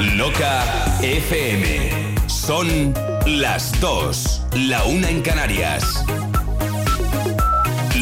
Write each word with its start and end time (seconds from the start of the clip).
Loca 0.00 0.64
FM. 1.02 1.90
Son 2.26 2.94
las 3.26 3.78
dos, 3.82 4.40
la 4.54 4.84
una 4.84 5.10
en 5.10 5.20
Canarias. 5.20 5.84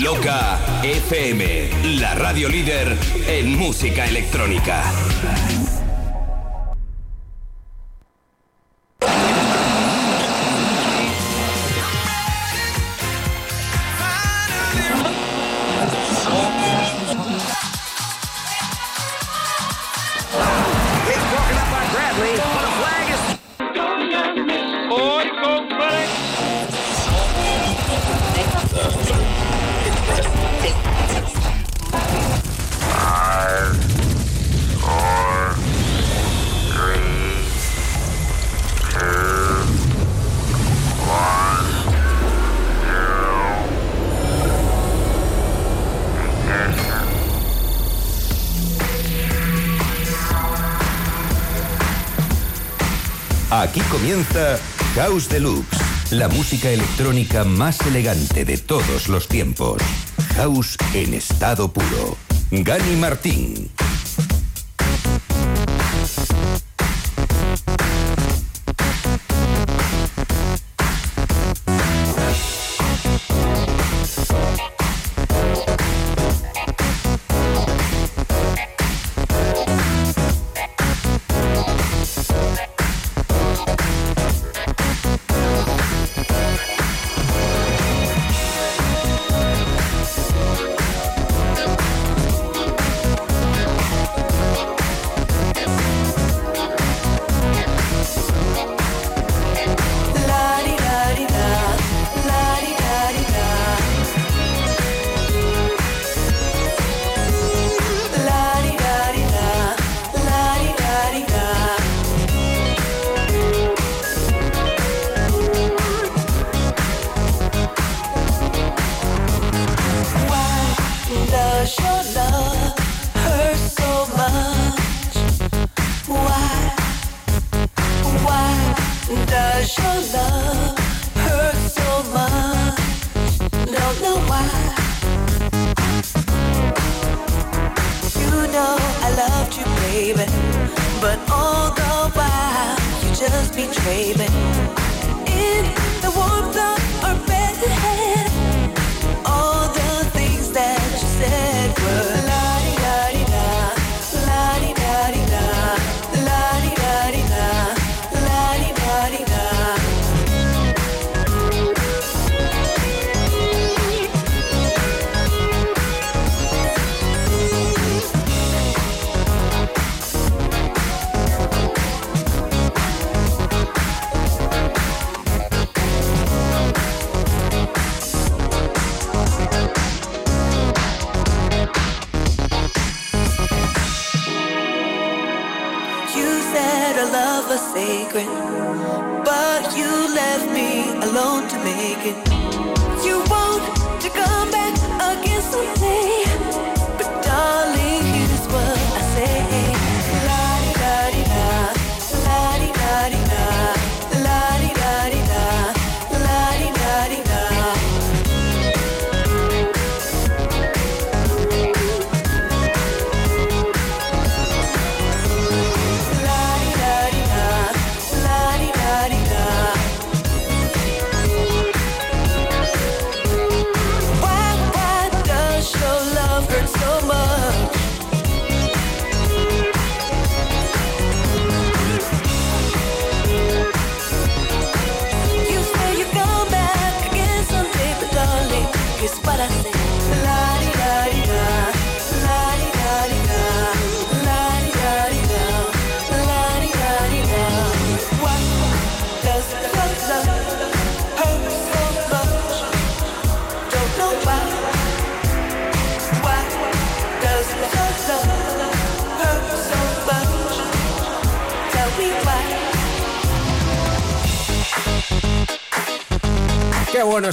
Loca 0.00 0.60
FM, 0.84 1.96
la 1.98 2.14
radio 2.14 2.48
líder 2.48 2.96
en 3.26 3.58
música 3.58 4.06
electrónica. 4.06 4.84
Comienza 54.18 54.58
House 54.96 55.28
Deluxe, 55.28 55.78
la 56.10 56.28
música 56.28 56.70
electrónica 56.70 57.44
más 57.44 57.80
elegante 57.82 58.44
de 58.44 58.58
todos 58.58 59.08
los 59.08 59.28
tiempos. 59.28 59.80
House 60.34 60.76
en 60.92 61.14
estado 61.14 61.72
puro. 61.72 62.16
Gani 62.50 62.96
Martín. 62.96 63.67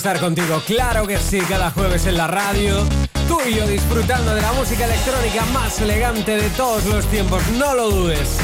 Estar 0.06 0.22
contigo, 0.22 0.62
claro 0.68 1.08
que 1.08 1.18
sí, 1.18 1.40
cada 1.50 1.72
jueves 1.72 2.06
en 2.06 2.16
la 2.16 2.28
radio. 2.28 2.84
Tú 3.28 3.40
y 3.44 3.56
yo 3.56 3.66
disfrutando 3.66 4.36
de 4.36 4.42
la 4.44 4.52
música 4.54 4.86
electrónica 4.86 5.44
más 5.46 5.82
elegante 5.82 6.38
de 6.38 6.48
todos 6.52 6.86
los 6.86 7.08
tiempos, 7.08 7.42
no 7.58 7.74
lo 7.74 7.90
dudes. 7.90 8.38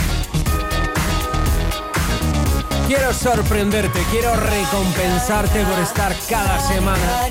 Quiero 2.87 3.13
sorprenderte, 3.13 3.99
quiero 4.09 4.35
recompensarte 4.35 5.63
por 5.63 5.77
estar 5.77 6.15
cada 6.27 6.59
semana 6.61 7.27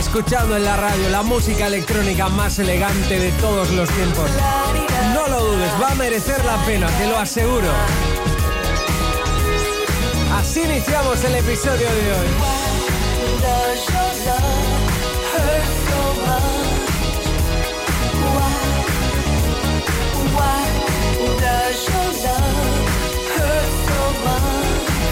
escuchando 0.00 0.56
en 0.56 0.64
la 0.64 0.76
radio 0.76 1.08
la 1.10 1.22
música 1.22 1.68
electrónica 1.68 2.28
más 2.30 2.58
elegante 2.58 3.20
de 3.20 3.30
todos 3.40 3.70
los 3.70 3.88
tiempos. 3.88 4.30
No 5.14 5.28
lo 5.28 5.44
dudes, 5.44 5.70
va 5.80 5.90
a 5.90 5.94
merecer 5.94 6.44
la 6.44 6.56
pena, 6.64 6.88
te 6.98 7.06
lo 7.06 7.16
aseguro. 7.16 7.68
Así 10.36 10.62
iniciamos 10.62 11.22
el 11.22 11.36
episodio 11.36 11.86
de 11.88 12.12
hoy. 12.14 12.53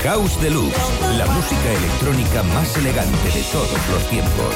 House 0.03 0.41
Deluxe, 0.41 0.77
la 1.17 1.27
música 1.27 1.73
electrónica 1.73 2.43
más 2.43 2.77
elegante 2.77 3.31
de 3.31 3.43
todos 3.53 3.89
los 3.93 4.09
tiempos. 4.09 4.55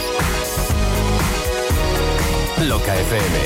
Loca 2.62 2.94
FM. 2.94 3.38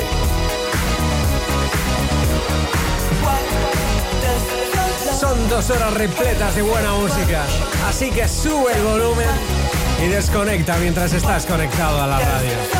Son 5.19 5.49
dos 5.49 5.69
horas 5.71 5.93
repletas 5.95 6.55
de 6.55 6.62
buena 6.62 6.93
música, 6.95 7.45
así 7.87 8.11
que 8.11 8.27
sube 8.27 8.73
el 8.73 8.83
volumen 8.83 9.29
y 10.03 10.09
desconecta 10.09 10.77
mientras 10.79 11.12
estás 11.12 11.45
conectado 11.45 12.01
a 12.01 12.07
la 12.07 12.19
radio. 12.19 12.80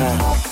Yeah. 0.00 0.49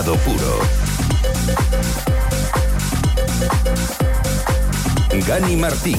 Puro. 0.00 0.58
Gani 5.26 5.56
Martín. 5.56 5.98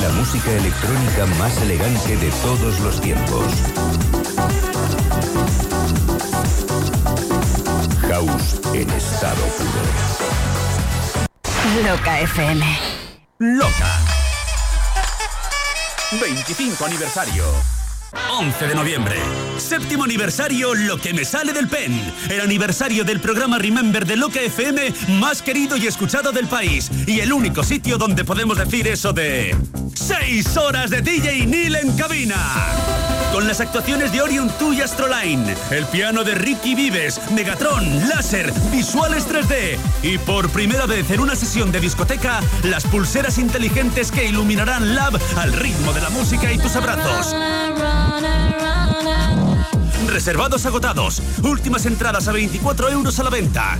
La 0.00 0.08
música 0.08 0.50
electrónica 0.52 1.26
más 1.38 1.56
elegante 1.58 2.16
de 2.16 2.30
todos 2.42 2.80
los 2.80 2.98
tiempos. 3.02 4.01
Loca 12.02 12.20
FM. 12.20 12.66
Loca. 13.38 14.00
25 16.20 16.84
aniversario. 16.84 17.44
11 18.28 18.66
de 18.66 18.74
noviembre. 18.74 19.14
Séptimo 19.56 20.02
aniversario 20.02 20.74
Lo 20.74 20.98
que 20.98 21.14
me 21.14 21.24
sale 21.24 21.52
del 21.52 21.68
pen. 21.68 21.92
El 22.28 22.40
aniversario 22.40 23.04
del 23.04 23.20
programa 23.20 23.56
Remember 23.58 24.04
de 24.04 24.16
Loca 24.16 24.40
FM 24.40 24.92
más 25.20 25.42
querido 25.42 25.76
y 25.76 25.86
escuchado 25.86 26.32
del 26.32 26.48
país. 26.48 26.90
Y 27.06 27.20
el 27.20 27.32
único 27.32 27.62
sitio 27.62 27.98
donde 27.98 28.24
podemos 28.24 28.58
decir 28.58 28.88
eso 28.88 29.12
de... 29.12 29.54
6 29.94 30.56
horas 30.56 30.90
de 30.90 31.02
DJ 31.02 31.46
Neil 31.46 31.76
en 31.76 31.96
cabina. 31.96 32.81
Las 33.46 33.60
actuaciones 33.60 34.12
de 34.12 34.22
Orion 34.22 34.50
2 34.58 34.76
y 34.76 34.80
Astroline, 34.80 35.54
el 35.70 35.84
piano 35.86 36.24
de 36.24 36.34
Ricky 36.34 36.74
Vives, 36.74 37.20
Megatron, 37.32 38.08
láser, 38.08 38.52
visuales 38.70 39.26
3D 39.28 39.76
y 40.02 40.16
por 40.18 40.48
primera 40.48 40.86
vez 40.86 41.10
en 41.10 41.20
una 41.20 41.34
sesión 41.34 41.70
de 41.70 41.80
discoteca, 41.80 42.40
las 42.62 42.84
pulseras 42.84 43.38
inteligentes 43.38 44.10
que 44.10 44.24
iluminarán 44.24 44.94
Lab 44.94 45.18
al 45.36 45.52
ritmo 45.52 45.92
de 45.92 46.00
la 46.00 46.08
música 46.10 46.50
y 46.52 46.58
tus 46.58 46.76
abrazos. 46.76 47.34
Reservados 50.06 50.64
agotados. 50.64 51.20
Últimas 51.42 51.84
entradas 51.84 52.28
a 52.28 52.32
24 52.32 52.90
euros 52.90 53.18
a 53.18 53.24
la 53.24 53.30
venta. 53.30 53.78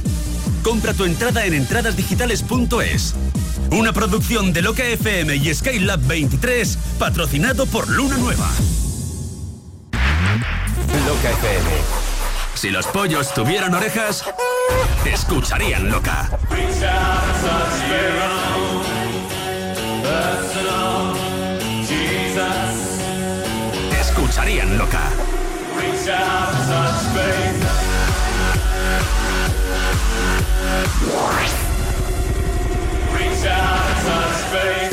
Compra 0.63 0.93
tu 0.93 1.05
entrada 1.05 1.47
en 1.47 1.55
entradasdigitales.es. 1.55 3.15
Una 3.71 3.93
producción 3.93 4.53
de 4.53 4.61
Loca 4.61 4.85
FM 4.85 5.37
y 5.37 5.55
Skylab 5.55 6.01
23, 6.01 6.79
patrocinado 6.99 7.65
por 7.67 7.89
Luna 7.89 8.19
Nueva. 8.19 8.51
Si 12.55 12.71
los 12.71 12.87
pollos 12.87 13.35
tuvieran 13.35 13.75
orejas, 13.75 14.25
escucharían 15.05 15.91
Loca. 15.91 16.29
Escucharían 24.01 24.79
Loca. 24.79 25.11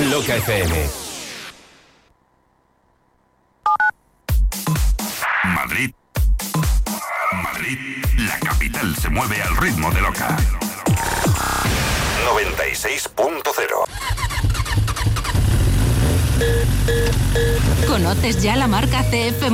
Loca 0.10 0.36
FM. 0.36 1.09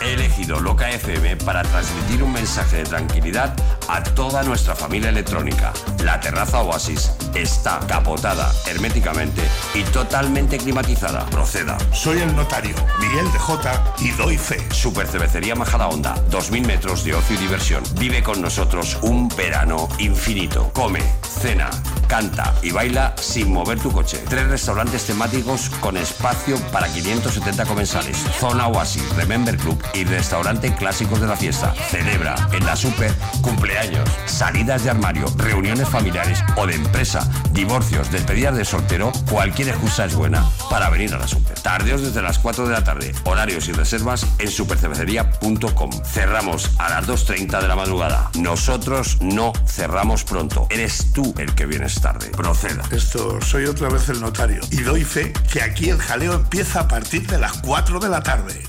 He 0.00 0.14
elegido 0.14 0.60
Loca 0.60 0.90
FM 0.90 1.36
para 1.38 1.62
transmitir 1.62 2.22
un 2.22 2.32
mensaje 2.32 2.78
de 2.78 2.84
tranquilidad 2.84 3.54
a 3.88 4.02
toda 4.02 4.42
nuestra 4.42 4.74
familia 4.74 5.10
electrónica. 5.10 5.72
La 6.04 6.18
terraza 6.20 6.62
Oasis 6.62 7.12
está 7.34 7.80
capotada 7.86 8.50
herméticamente 8.66 9.42
y 9.74 9.82
totalmente 9.84 10.58
climatizada. 10.58 11.26
Proceda. 11.26 11.76
Soy 11.92 12.20
el 12.20 12.34
notario 12.34 12.74
Miguel 13.00 13.30
de 13.32 13.38
J 13.38 13.94
y 13.98 14.10
doy 14.12 14.38
fe. 14.38 14.58
Super 14.72 15.06
Cervecería 15.06 15.54
Majadahonda, 15.54 16.14
2000 16.30 16.66
metros 16.66 17.04
de 17.04 17.14
ocio 17.14 17.36
y 17.36 17.38
diversión. 17.38 17.82
Vive 17.98 18.22
con 18.22 18.40
nosotros 18.40 18.98
un 19.02 19.28
verano 19.28 19.88
infinito. 19.98 20.70
Come, 20.72 21.00
cena, 21.22 21.70
canta 22.10 22.52
y 22.60 22.72
baila 22.72 23.14
sin 23.16 23.52
mover 23.52 23.78
tu 23.78 23.92
coche. 23.92 24.18
Tres 24.28 24.48
restaurantes 24.48 25.06
temáticos 25.06 25.70
con 25.80 25.96
espacio 25.96 26.58
para 26.72 26.92
570 26.92 27.64
comensales. 27.64 28.16
Zona 28.40 28.66
Oasis, 28.66 29.08
Remember 29.14 29.56
Club 29.56 29.80
y 29.94 30.02
restaurante 30.02 30.74
clásicos 30.74 31.20
de 31.20 31.28
la 31.28 31.36
fiesta. 31.36 31.72
Celebra 31.88 32.34
en 32.52 32.66
la 32.66 32.74
Super 32.74 33.14
cumpleaños, 33.42 34.08
salidas 34.26 34.82
de 34.82 34.90
armario, 34.90 35.26
reuniones 35.36 35.88
familiares 35.88 36.42
o 36.56 36.66
de 36.66 36.74
empresa, 36.74 37.30
divorcios, 37.52 38.10
despedidas 38.10 38.56
de 38.56 38.64
soltero. 38.64 39.12
Cualquier 39.30 39.68
excusa 39.68 40.04
es 40.04 40.16
buena 40.16 40.44
para 40.68 40.90
venir 40.90 41.14
a 41.14 41.18
la 41.18 41.28
Super. 41.28 41.60
Tardeos 41.60 42.02
desde 42.02 42.22
las 42.22 42.40
4 42.40 42.66
de 42.66 42.72
la 42.72 42.82
tarde. 42.82 43.14
Horarios 43.24 43.68
y 43.68 43.72
reservas 43.72 44.26
en 44.38 44.50
supercervecería.com. 44.50 45.90
Cerramos 46.04 46.72
a 46.78 46.90
las 46.90 47.06
2.30 47.06 47.60
de 47.60 47.68
la 47.68 47.76
madrugada. 47.76 48.30
Nosotros 48.34 49.18
no 49.20 49.52
cerramos 49.64 50.24
pronto. 50.24 50.66
Eres 50.70 51.12
tú 51.12 51.32
el 51.38 51.54
que 51.54 51.66
vienes 51.66 51.99
tarde. 52.00 52.30
Proceda. 52.30 52.82
Esto, 52.90 53.40
soy 53.40 53.66
otra 53.66 53.88
vez 53.88 54.08
el 54.08 54.20
notario. 54.20 54.60
Y 54.70 54.82
doy 54.82 55.04
fe 55.04 55.32
que 55.52 55.62
aquí 55.62 55.90
el 55.90 55.98
jaleo 55.98 56.34
empieza 56.34 56.80
a 56.80 56.88
partir 56.88 57.26
de 57.26 57.38
las 57.38 57.52
4 57.58 58.00
de 58.00 58.08
la 58.08 58.22
tarde. 58.22 58.62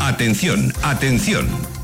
Atención, 0.00 0.72
atención. 0.82 1.75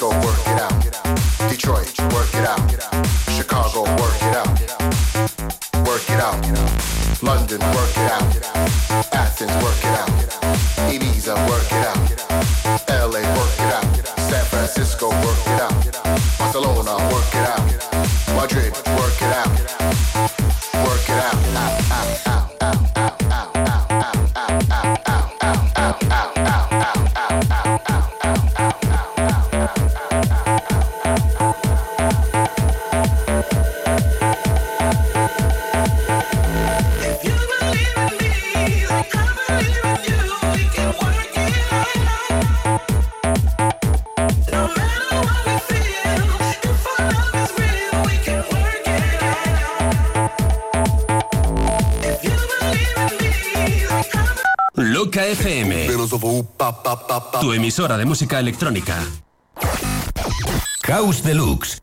Francisco, 0.00 0.26
work 0.26 0.40
it 0.46 0.60
out. 0.62 0.89
Tu 57.40 57.54
emisora 57.54 57.96
de 57.96 58.04
música 58.04 58.38
electrónica. 58.38 59.02
House 60.82 61.22
Deluxe. 61.22 61.80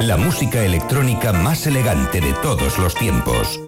La 0.00 0.16
música 0.16 0.64
electrónica 0.64 1.32
más 1.32 1.68
elegante 1.68 2.20
de 2.20 2.32
todos 2.42 2.76
los 2.78 2.96
tiempos. 2.96 3.60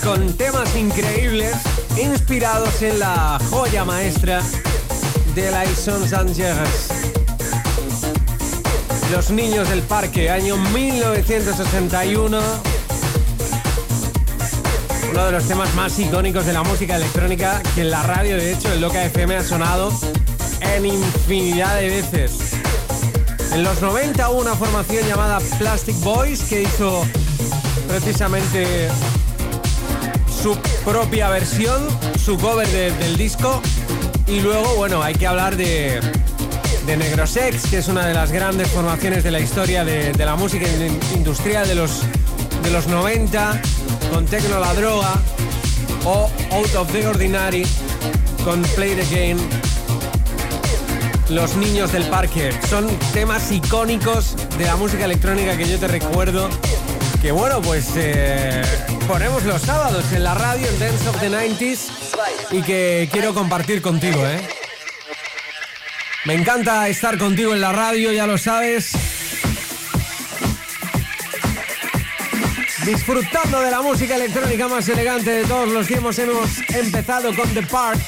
Con 0.00 0.32
temas 0.36 0.74
increíbles 0.76 1.54
inspirados 1.96 2.82
en 2.82 2.98
la 2.98 3.38
joya 3.50 3.84
maestra 3.84 4.40
de 5.34 5.50
la 5.50 5.64
Ison 5.66 6.08
Sanchez. 6.08 6.56
Los 9.12 9.30
Niños 9.30 9.68
del 9.68 9.82
Parque, 9.82 10.30
año 10.30 10.56
1961. 10.56 12.40
Uno 15.10 15.26
de 15.26 15.32
los 15.32 15.44
temas 15.44 15.72
más 15.74 15.98
icónicos 15.98 16.46
de 16.46 16.52
la 16.52 16.62
música 16.62 16.96
electrónica 16.96 17.62
que 17.74 17.82
en 17.82 17.90
la 17.90 18.02
radio, 18.02 18.36
de 18.36 18.52
hecho, 18.52 18.72
en 18.72 18.80
Loca 18.80 19.04
FM 19.04 19.36
ha 19.36 19.44
sonado 19.44 19.92
en 20.60 20.86
infinidad 20.86 21.76
de 21.76 21.88
veces. 21.90 22.32
En 23.52 23.62
los 23.62 23.80
90 23.80 24.30
hubo 24.30 24.40
una 24.40 24.54
formación 24.54 25.06
llamada 25.06 25.38
Plastic 25.58 25.98
Boys 26.00 26.42
que 26.42 26.62
hizo 26.62 27.06
precisamente 27.86 28.88
su 30.44 30.58
propia 30.84 31.30
versión, 31.30 31.88
su 32.22 32.36
cover 32.36 32.68
del 32.68 33.16
disco. 33.16 33.62
Y 34.26 34.40
luego, 34.40 34.74
bueno, 34.74 35.02
hay 35.02 35.14
que 35.14 35.26
hablar 35.26 35.56
de, 35.56 36.02
de 36.84 36.96
Negrosex, 36.98 37.70
que 37.70 37.78
es 37.78 37.88
una 37.88 38.04
de 38.06 38.12
las 38.12 38.30
grandes 38.30 38.68
formaciones 38.68 39.24
de 39.24 39.30
la 39.30 39.40
historia 39.40 39.86
de, 39.86 40.12
la 40.18 40.36
música 40.36 40.66
industrial 41.14 41.66
de 41.66 41.74
los, 41.74 42.02
de 42.62 42.70
los 42.70 42.88
90, 42.88 43.58
con 44.12 44.26
Tecno 44.26 44.60
la 44.60 44.74
Droga, 44.74 45.14
o 46.04 46.28
Out 46.50 46.74
of 46.74 46.92
the 46.92 47.06
Ordinary, 47.06 47.66
con 48.44 48.60
Play 48.74 48.94
the 48.96 49.06
Game. 49.16 49.40
Los 51.30 51.56
niños 51.56 51.90
del 51.90 52.04
parque 52.04 52.52
son 52.68 52.86
temas 53.14 53.50
icónicos 53.50 54.36
de 54.58 54.66
la 54.66 54.76
música 54.76 55.06
electrónica 55.06 55.56
que 55.56 55.66
yo 55.66 55.78
te 55.78 55.88
recuerdo 55.88 56.50
que 57.24 57.32
bueno, 57.32 57.62
pues 57.62 57.86
eh, 57.96 58.62
ponemos 59.06 59.44
los 59.44 59.62
sábados 59.62 60.12
en 60.12 60.24
la 60.24 60.34
radio 60.34 60.68
en 60.68 60.78
Dance 60.78 61.08
of 61.08 61.20
the 61.20 61.30
90s 61.30 61.90
y 62.50 62.62
que 62.62 63.08
quiero 63.12 63.34
compartir 63.34 63.82
contigo, 63.82 64.26
¿eh? 64.26 64.40
Me 66.24 66.34
encanta 66.34 66.88
estar 66.88 67.18
contigo 67.18 67.52
en 67.54 67.60
la 67.60 67.72
radio, 67.72 68.12
ya 68.12 68.26
lo 68.26 68.38
sabes. 68.38 68.92
Disfrutando 72.84 73.60
de 73.60 73.70
la 73.70 73.82
música 73.82 74.16
electrónica 74.16 74.68
más 74.68 74.88
elegante 74.88 75.30
de 75.30 75.44
todos 75.44 75.68
los 75.68 75.86
tiempos, 75.86 76.18
hemos 76.18 76.58
empezado 76.70 77.34
con 77.34 77.52
The 77.52 77.62
Park. 77.62 78.00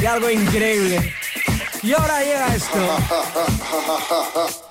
Y 0.00 0.06
algo 0.06 0.30
increíble. 0.30 1.14
Y 1.82 1.92
ahora 1.92 2.22
llega 2.22 2.54
esto. 2.54 2.98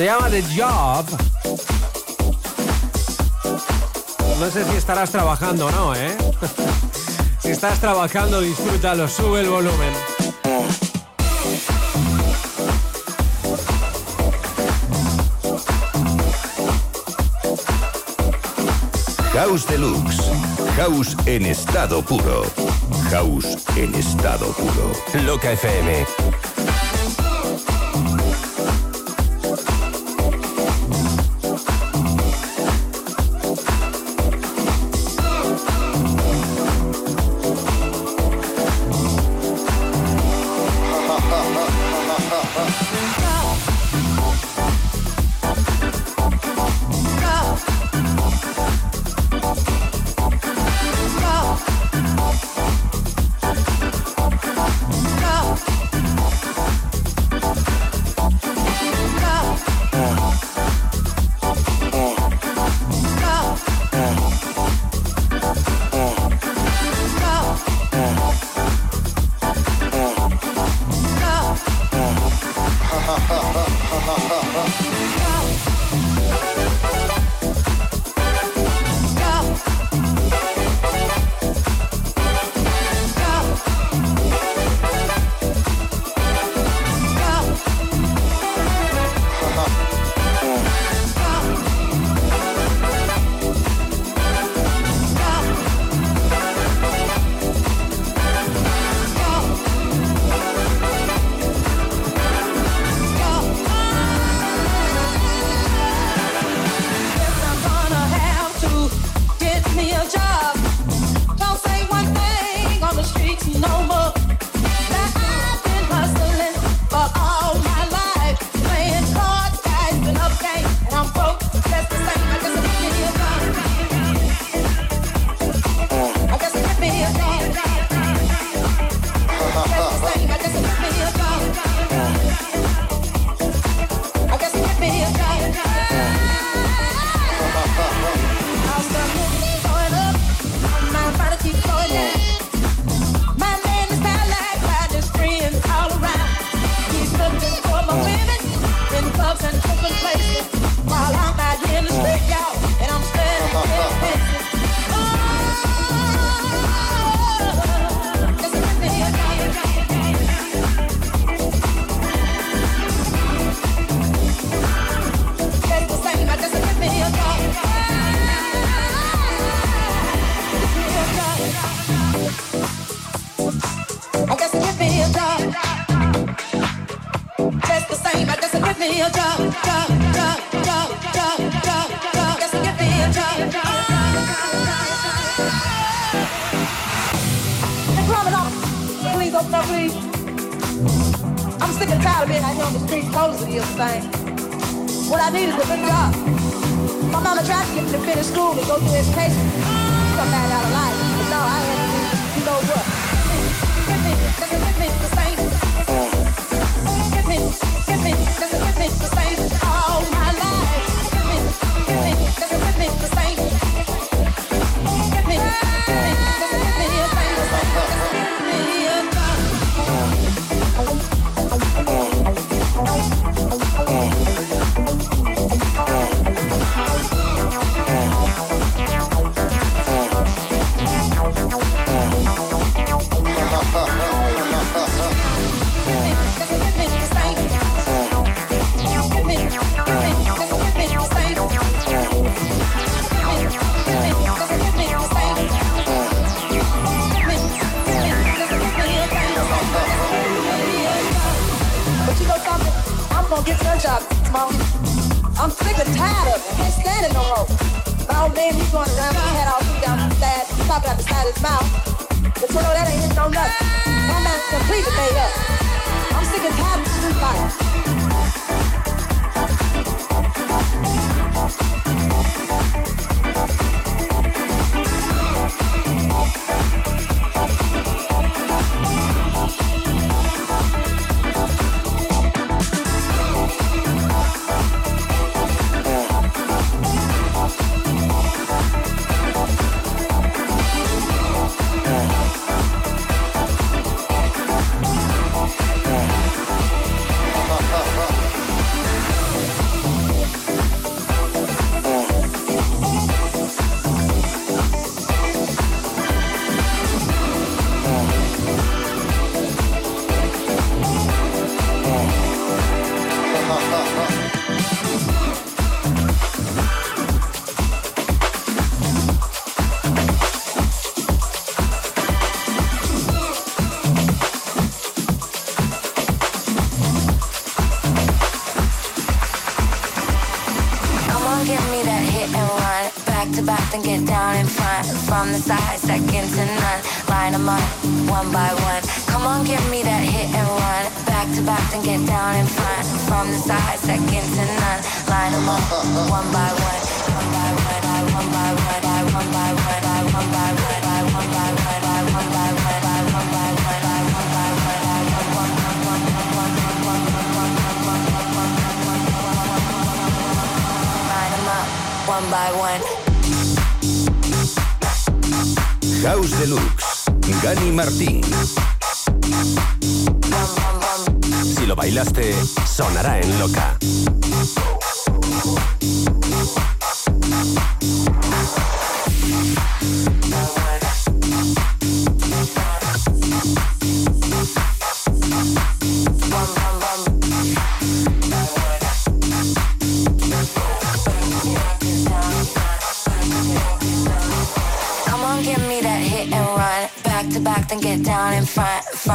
Se 0.00 0.06
llama 0.06 0.30
The 0.30 0.42
Job. 0.56 1.04
No 4.38 4.50
sé 4.50 4.64
si 4.64 4.76
estarás 4.76 5.10
trabajando 5.10 5.66
o 5.66 5.70
no, 5.70 5.94
¿eh? 5.94 6.16
si 7.42 7.50
estás 7.50 7.78
trabajando, 7.80 8.40
disfrútalo, 8.40 9.06
sube 9.06 9.42
el 9.42 9.50
volumen. 9.50 9.92
House 19.34 19.66
Deluxe. 19.66 20.22
House 20.76 21.14
en 21.26 21.44
estado 21.44 22.00
puro. 22.00 22.44
House 23.10 23.58
en 23.76 23.94
estado 23.94 24.46
puro. 24.52 24.92
Loca 25.26 25.52
FM. 25.52 26.06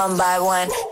one 0.00 0.16
by 0.16 0.40
one. 0.40 0.89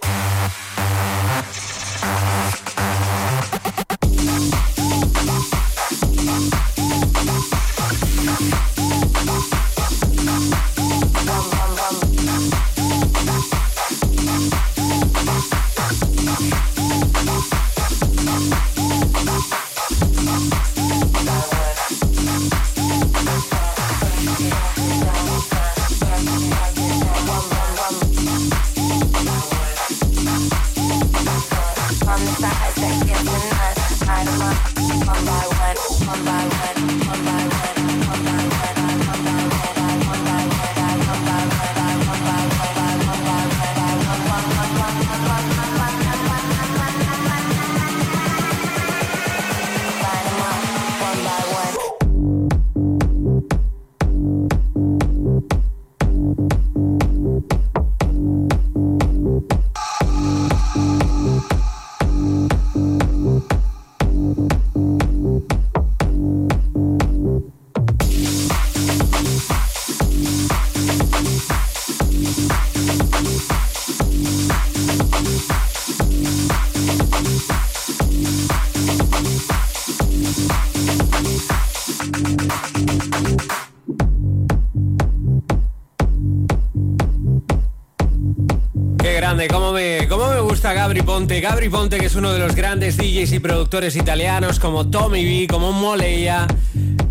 Gabri 90.89 91.03
Ponte. 91.03 91.41
Gabri 91.43 91.69
Ponte, 91.69 91.99
que 91.99 92.07
es 92.07 92.15
uno 92.15 92.33
de 92.33 92.39
los 92.39 92.55
grandes 92.55 92.97
DJs 92.97 93.33
y 93.33 93.41
productores 93.41 93.95
italianos, 93.95 94.59
como 94.59 94.89
Tommy 94.89 95.23
B, 95.23 95.47
como 95.47 95.71
Moleia, 95.71 96.47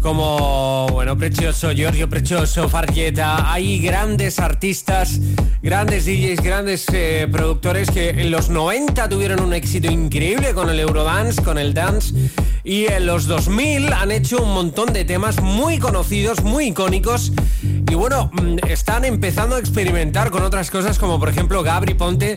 como, 0.02 0.88
bueno, 0.92 1.16
Precioso, 1.16 1.72
Giorgio 1.72 2.10
Precioso, 2.10 2.70
Fargetta. 2.70 3.54
Hay 3.54 3.80
grandes 3.80 4.40
artistas, 4.40 5.20
grandes 5.62 6.08
DJs, 6.08 6.42
grandes 6.42 6.88
eh, 6.92 7.28
productores 7.32 7.92
que 7.92 8.10
en 8.10 8.32
los 8.32 8.50
90 8.50 9.10
tuvieron 9.10 9.42
un 9.42 9.54
éxito 9.54 9.92
increíble 9.92 10.56
con 10.56 10.72
el 10.72 10.80
Eurodance, 10.80 11.44
con 11.44 11.60
el 11.60 11.76
Dance. 11.76 12.16
Y 12.64 12.88
en 12.88 13.06
los 13.06 13.28
2000 13.28 13.94
han 13.94 14.10
hecho 14.10 14.42
un 14.42 14.56
montón 14.56 14.92
de 14.92 15.06
temas 15.06 15.40
muy 15.40 15.78
conocidos, 15.78 16.42
muy 16.42 16.70
icónicos. 16.70 17.32
Y 17.62 17.94
bueno, 17.94 18.32
mm, 18.34 18.58
están 18.70 19.06
empezando 19.06 19.56
a 19.56 19.60
experimentar 19.60 20.32
con 20.32 20.42
otras 20.42 20.72
cosas 20.72 20.98
como 20.98 21.20
por 21.20 21.30
ejemplo 21.30 21.62
Gabri 21.62 21.94
Ponte 21.94 22.36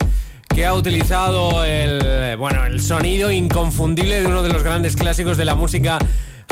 que 0.61 0.66
ha 0.66 0.75
utilizado 0.75 1.64
el, 1.64 2.37
bueno, 2.37 2.66
el 2.66 2.83
sonido 2.83 3.33
inconfundible 3.33 4.20
de 4.20 4.27
uno 4.27 4.42
de 4.42 4.51
los 4.51 4.62
grandes 4.62 4.94
clásicos 4.94 5.38
de 5.38 5.46
la 5.46 5.55
música 5.55 5.99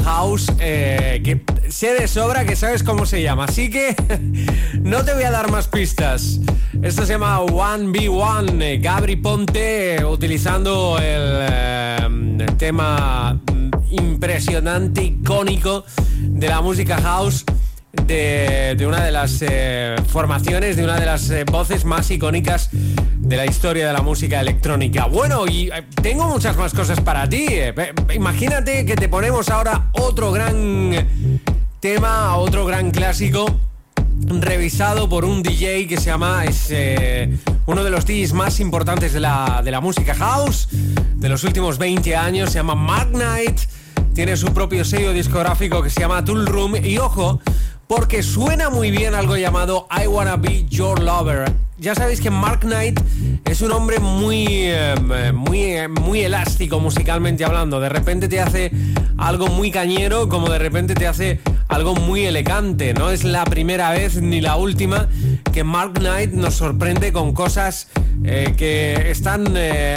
House, 0.02 0.50
eh, 0.60 1.20
que 1.22 1.42
sé 1.68 1.92
de 1.92 2.08
sobra 2.08 2.46
que 2.46 2.56
sabes 2.56 2.82
cómo 2.82 3.04
se 3.04 3.20
llama. 3.20 3.44
Así 3.44 3.68
que 3.68 3.94
no 4.80 5.04
te 5.04 5.12
voy 5.12 5.24
a 5.24 5.30
dar 5.30 5.50
más 5.50 5.68
pistas. 5.68 6.40
Esto 6.80 7.04
se 7.04 7.12
llama 7.12 7.38
1B1, 7.42 8.62
eh, 8.62 8.78
Gabri 8.78 9.16
Ponte, 9.16 10.02
utilizando 10.02 10.96
el, 10.96 11.46
eh, 11.52 12.46
tema 12.56 13.38
impresionante, 13.90 15.02
icónico 15.02 15.84
de 16.16 16.48
la 16.48 16.62
música 16.62 16.98
house. 16.98 17.44
De, 18.06 18.76
una 18.86 19.04
de 19.04 19.10
las 19.12 19.42
formaciones, 20.06 20.76
de 20.76 20.84
una 20.84 21.00
de 21.00 21.06
las 21.06 21.30
voces 21.46 21.84
más 21.84 22.10
icónicas 22.10 22.70
de 23.28 23.36
la 23.36 23.44
historia 23.44 23.86
de 23.86 23.92
la 23.92 24.00
música 24.00 24.40
electrónica. 24.40 25.04
Bueno, 25.04 25.46
y 25.46 25.68
eh, 25.68 25.84
tengo 26.02 26.26
muchas 26.26 26.56
más 26.56 26.72
cosas 26.72 26.98
para 27.00 27.28
ti. 27.28 27.46
Eh, 27.50 27.74
imagínate 28.14 28.86
que 28.86 28.96
te 28.96 29.08
ponemos 29.08 29.50
ahora 29.50 29.90
otro 29.92 30.32
gran 30.32 31.06
tema, 31.78 32.36
otro 32.36 32.64
gran 32.64 32.90
clásico 32.90 33.54
revisado 34.20 35.08
por 35.08 35.26
un 35.26 35.42
DJ 35.42 35.86
que 35.86 35.98
se 35.98 36.06
llama, 36.06 36.44
es 36.44 36.68
eh, 36.70 37.38
uno 37.66 37.84
de 37.84 37.90
los 37.90 38.06
DJs 38.06 38.32
más 38.32 38.60
importantes 38.60 39.12
de 39.12 39.20
la, 39.20 39.60
de 39.62 39.70
la 39.70 39.80
música 39.80 40.14
house 40.14 40.68
de 41.14 41.28
los 41.28 41.44
últimos 41.44 41.78
20 41.78 42.16
años, 42.16 42.50
se 42.50 42.56
llama 42.56 43.06
Knight, 43.10 43.60
tiene 44.14 44.36
su 44.36 44.52
propio 44.52 44.84
sello 44.84 45.12
discográfico 45.12 45.82
que 45.82 45.90
se 45.90 46.00
llama 46.00 46.24
Tool 46.24 46.46
Room 46.46 46.76
y 46.82 46.98
ojo, 46.98 47.40
porque 47.88 48.22
suena 48.22 48.68
muy 48.68 48.90
bien 48.90 49.14
algo 49.14 49.36
llamado 49.36 49.88
I 49.90 50.06
Wanna 50.06 50.36
Be 50.36 50.66
Your 50.68 51.02
Lover. 51.02 51.50
Ya 51.78 51.94
sabéis 51.94 52.20
que 52.20 52.30
Mark 52.30 52.60
Knight 52.60 53.00
es 53.44 53.62
un 53.62 53.72
hombre 53.72 53.98
muy, 53.98 54.46
em, 54.64 55.34
muy, 55.34 55.74
muy 55.88 56.20
elástico 56.20 56.80
musicalmente 56.80 57.44
hablando. 57.44 57.80
De 57.80 57.88
repente 57.88 58.28
te 58.28 58.40
hace 58.40 58.70
algo 59.16 59.46
muy 59.46 59.70
cañero, 59.70 60.28
como 60.28 60.50
de 60.50 60.58
repente 60.58 60.94
te 60.94 61.06
hace 61.06 61.40
algo 61.66 61.94
muy 61.94 62.26
elegante. 62.26 62.92
No 62.92 63.10
es 63.10 63.24
la 63.24 63.44
primera 63.44 63.90
vez 63.90 64.20
ni 64.20 64.40
la 64.42 64.56
última 64.56 65.08
que 65.52 65.64
Mark 65.64 65.94
Knight 65.94 66.32
nos 66.32 66.54
sorprende 66.54 67.10
con 67.12 67.32
cosas 67.32 67.88
eh, 68.22 68.54
que 68.56 69.10
están 69.10 69.54
eh, 69.56 69.96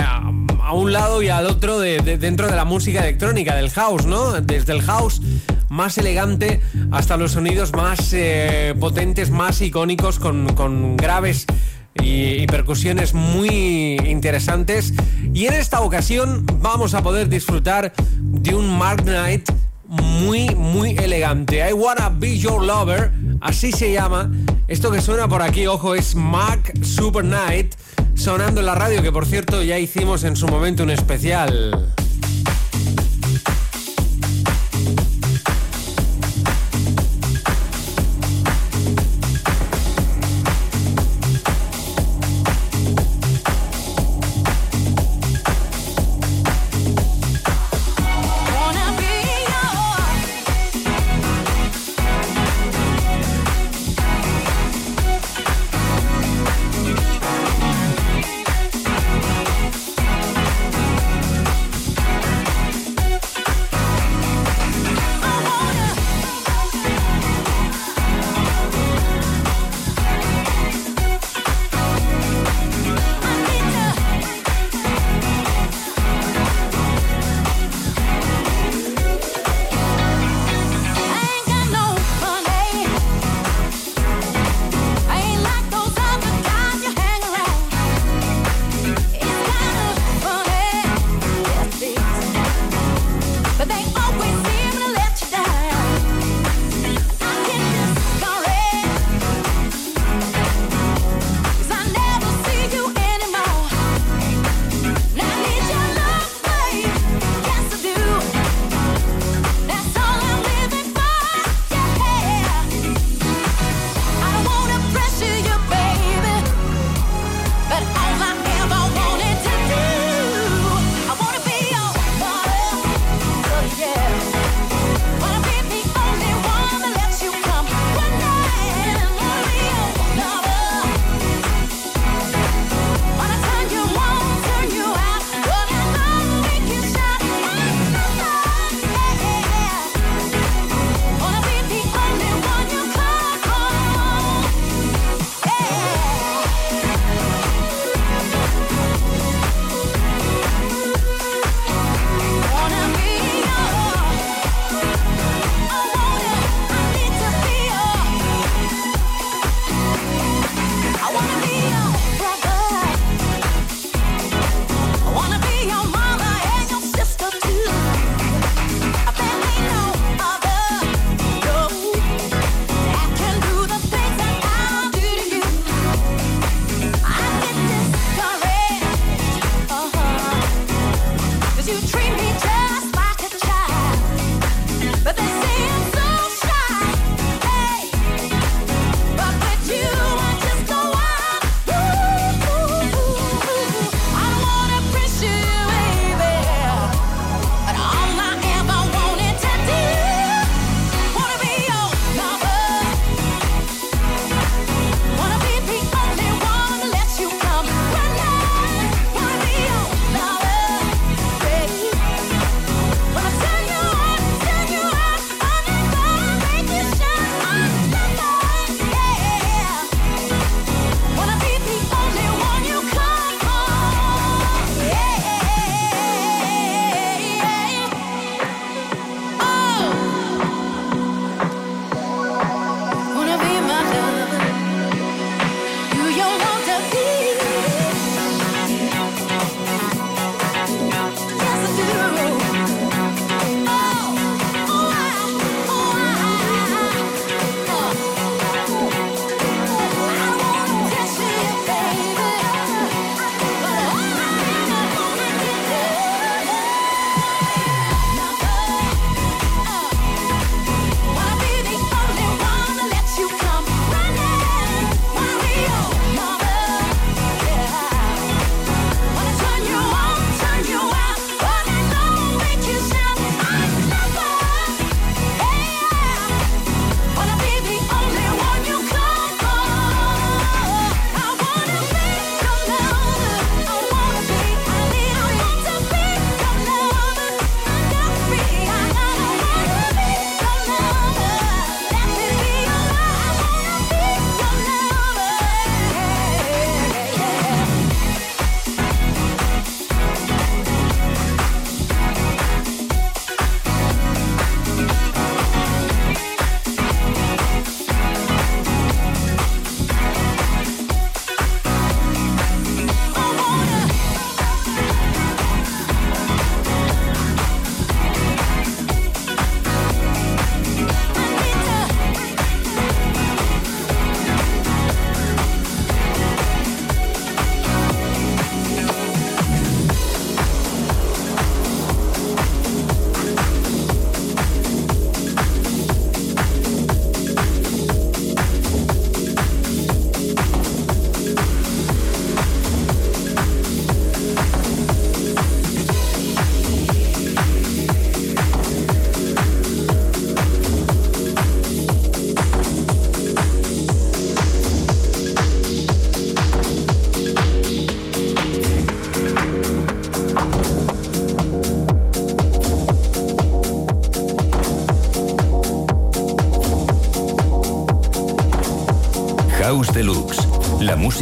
a 0.63 0.73
un 0.73 0.91
lado 0.93 1.21
y 1.21 1.29
al 1.29 1.45
otro 1.47 1.79
de, 1.79 1.99
dentro 2.17 2.47
de 2.47 2.55
la 2.55 2.65
música 2.65 3.01
electrónica, 3.01 3.55
del 3.55 3.69
house, 3.71 4.05
¿no? 4.05 4.39
Desde 4.41 4.73
el 4.73 4.81
house 4.81 5.21
más 5.69 5.97
elegante 5.97 6.59
hasta 6.91 7.17
los 7.17 7.31
sonidos 7.31 7.71
más 7.73 8.11
eh, 8.13 8.75
potentes, 8.79 9.31
más 9.31 9.61
icónicos, 9.61 10.19
con, 10.19 10.97
graves 10.97 11.45
y, 11.95 12.45
percusiones 12.47 13.13
muy 13.13 13.97
interesantes. 14.05 14.93
Y 15.33 15.45
en 15.45 15.53
esta 15.53 15.81
ocasión 15.81 16.45
vamos 16.61 16.93
a 16.93 17.01
poder 17.01 17.29
disfrutar 17.29 17.93
de 18.19 18.53
un 18.53 18.77
Mark 18.77 19.03
Knight 19.03 19.49
muy, 19.87 20.55
muy 20.55 20.91
elegante. 20.91 21.67
I 21.69 21.73
Wanna 21.73 22.09
Be 22.09 22.37
Your 22.37 22.63
Lover, 22.63 23.11
así 23.41 23.71
se 23.71 23.91
llama. 23.91 24.31
Esto 24.67 24.89
que 24.91 25.01
suena 25.01 25.27
por 25.27 25.41
aquí, 25.41 25.67
ojo, 25.67 25.95
es 25.95 26.15
Mark 26.15 26.73
Super 26.81 27.25
Night, 27.25 27.75
sonando 28.15 28.59
en 28.59 28.65
la 28.65 28.75
radio, 28.75 29.01
que 29.01 29.11
por 29.11 29.25
cierto 29.25 29.63
ya 29.63 29.79
hicimos 29.79 30.23
en 30.23 30.35
su 30.35 30.47
momento 30.47 30.83
un 30.83 30.91
especial. 30.91 31.93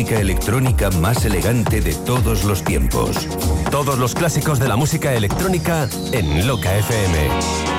Música 0.10 0.22
electrónica 0.22 0.90
más 0.90 1.24
elegante 1.24 1.82
de 1.82 1.94
todos 1.94 2.44
los 2.44 2.64
tiempos. 2.64 3.28
Todos 3.70 4.00
los 4.00 4.16
clásicos 4.16 4.58
de 4.58 4.68
la 4.68 4.76
música 4.76 5.14
electrónica 5.14 5.88
en 6.12 6.48
Loca 6.48 6.76
FM. 6.80 7.79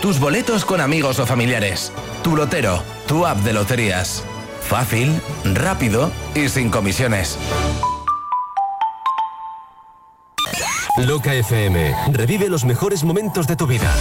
tus 0.00 0.20
boletos 0.20 0.64
con 0.64 0.80
amigos 0.80 1.18
o 1.18 1.26
familiares. 1.26 1.92
Tu 2.22 2.36
lotero, 2.36 2.82
tu 3.06 3.26
app 3.26 3.38
de 3.38 3.52
loterías. 3.52 4.22
Fácil, 4.60 5.20
rápido 5.44 6.10
y 6.34 6.48
sin 6.48 6.70
comisiones. 6.70 7.38
Loca 10.98 11.34
FM. 11.34 11.94
Revive 12.12 12.48
los 12.48 12.64
mejores 12.64 13.04
momentos 13.04 13.46
de 13.46 13.56
tu 13.56 13.66
vida. 13.66 13.92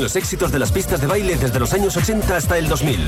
Los 0.00 0.16
éxitos 0.16 0.50
de 0.50 0.58
las 0.58 0.72
pistas 0.72 1.00
de 1.00 1.06
baile 1.06 1.36
desde 1.36 1.60
los 1.60 1.72
años 1.72 1.96
80 1.96 2.36
hasta 2.36 2.58
el 2.58 2.68
2000. 2.68 3.06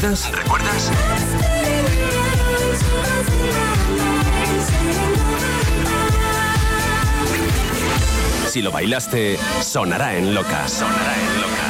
¿Recuerdas? 0.00 0.32
¿Recuerdas? 0.32 0.90
Si 8.48 8.62
lo 8.62 8.72
bailaste, 8.72 9.38
sonará 9.60 10.16
en 10.16 10.34
loca. 10.34 10.66
Sonará 10.68 11.14
en 11.18 11.40
locas. 11.42 11.69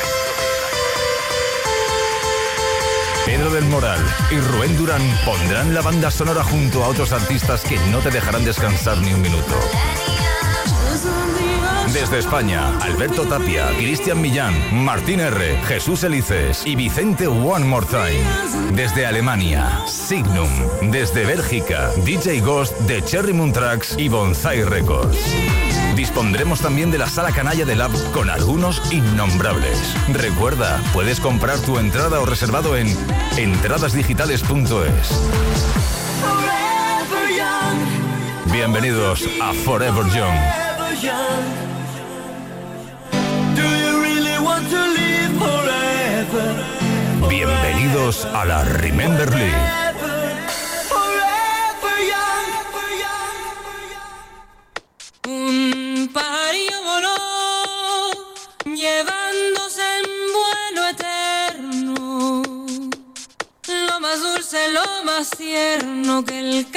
Del 3.49 3.65
Moral 3.65 3.99
y 4.29 4.37
Rubén 4.39 4.77
Durán 4.77 5.01
pondrán 5.25 5.73
la 5.73 5.81
banda 5.81 6.11
sonora 6.11 6.43
junto 6.43 6.83
a 6.83 6.87
otros 6.87 7.11
artistas 7.11 7.63
que 7.63 7.75
no 7.89 7.99
te 7.99 8.11
dejarán 8.11 8.45
descansar 8.45 8.99
ni 8.99 9.13
un 9.13 9.21
minuto. 9.21 9.55
Desde 11.91 12.19
España, 12.19 12.77
Alberto 12.79 13.23
Tapia, 13.23 13.67
Cristian 13.77 14.21
Millán, 14.21 14.53
Martín 14.85 15.19
R., 15.19 15.57
Jesús 15.65 16.03
Elices 16.03 16.65
y 16.65 16.75
Vicente 16.75 17.27
One 17.27 17.65
More 17.65 17.85
Time. 17.87 18.75
Desde 18.75 19.07
Alemania, 19.07 19.81
Signum. 19.87 20.49
Desde 20.91 21.25
Bélgica, 21.25 21.89
DJ 22.05 22.41
Ghost 22.41 22.77
de 22.81 23.03
Cherry 23.03 23.33
Moon 23.33 23.51
Tracks 23.51 23.95
y 23.97 24.07
Bonsai 24.07 24.63
Records. 24.63 25.80
Dispondremos 26.01 26.61
también 26.61 26.89
de 26.89 26.97
la 26.97 27.07
sala 27.07 27.31
canalla 27.31 27.63
del 27.63 27.77
Labs 27.77 28.01
con 28.11 28.31
algunos 28.31 28.91
innombrables. 28.91 29.77
Recuerda, 30.11 30.81
puedes 30.93 31.19
comprar 31.19 31.59
tu 31.59 31.77
entrada 31.77 32.19
o 32.19 32.25
reservado 32.25 32.75
en 32.75 32.87
entradasdigitales.es. 33.37 35.31
Bienvenidos 38.51 39.29
a 39.43 39.53
Forever 39.53 40.05
Young. 40.07 40.39
Bienvenidos 47.29 48.25
a 48.25 48.45
la 48.45 48.63
Remember 48.63 49.31
League. 49.35 49.80
más 65.17 65.29
tierno 65.31 66.23
que 66.23 66.39
el 66.39 66.71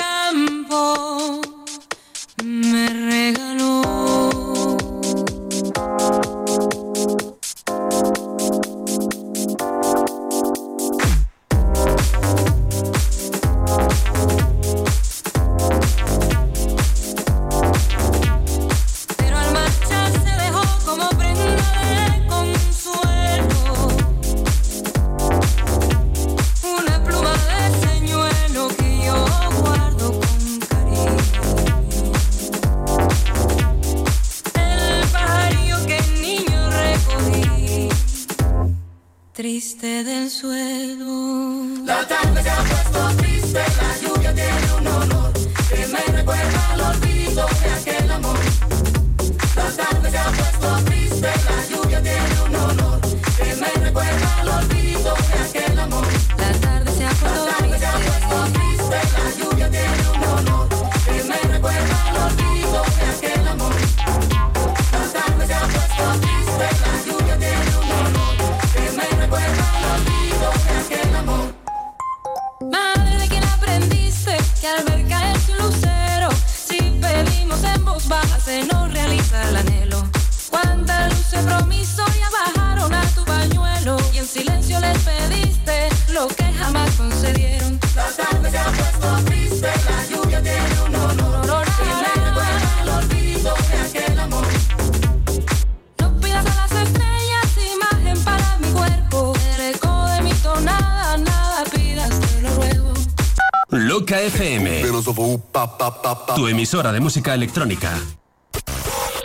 emisora 106.75 106.93
de 106.93 106.99
música 106.99 107.35
electrónica. 107.35 107.97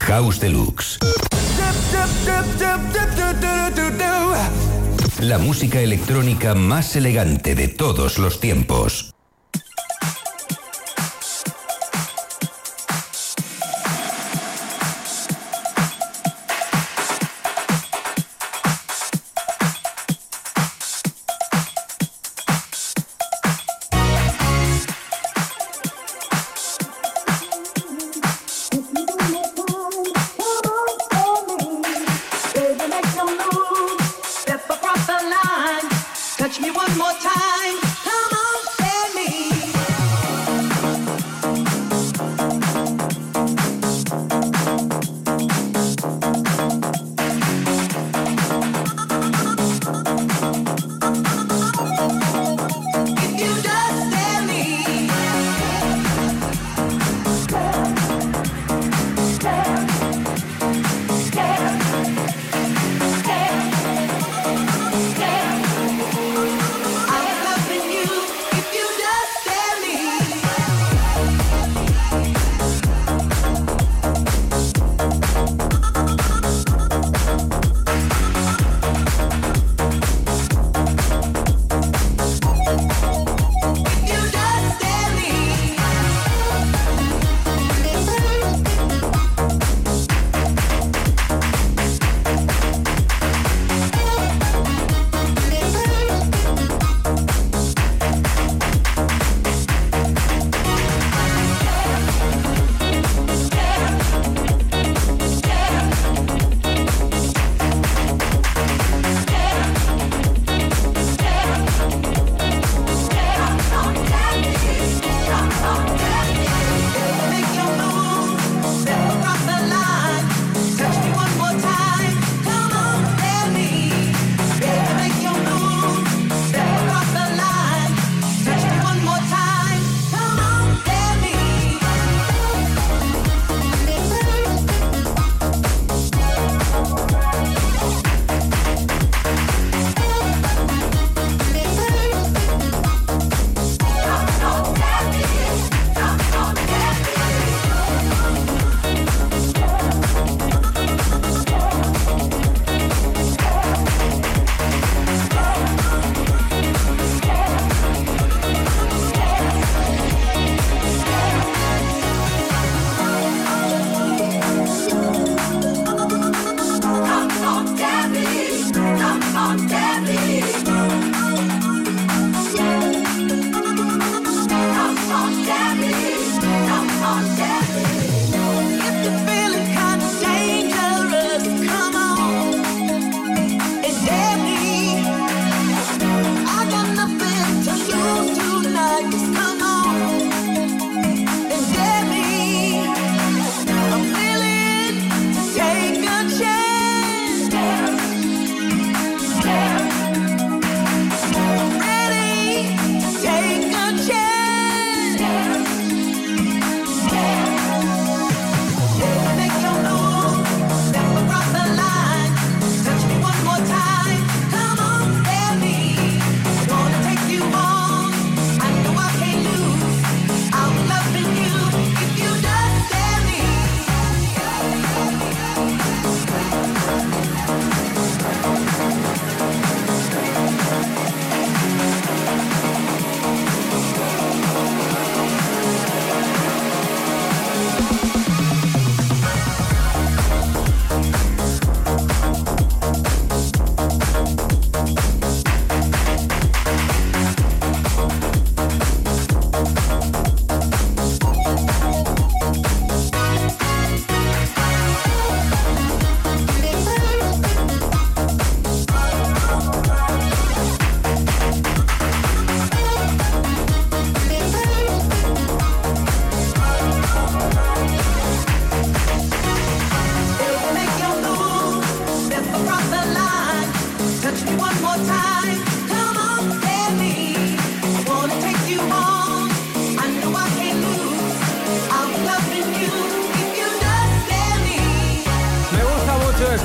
House 0.02 0.39
Deluxe. 0.39 1.00
La 5.20 5.39
música 5.39 5.82
electrónica 5.82 6.54
más 6.54 6.95
elegante 6.95 7.56
de 7.56 7.68
todos 7.68 8.20
los 8.20 8.39
tiempos. 8.39 9.16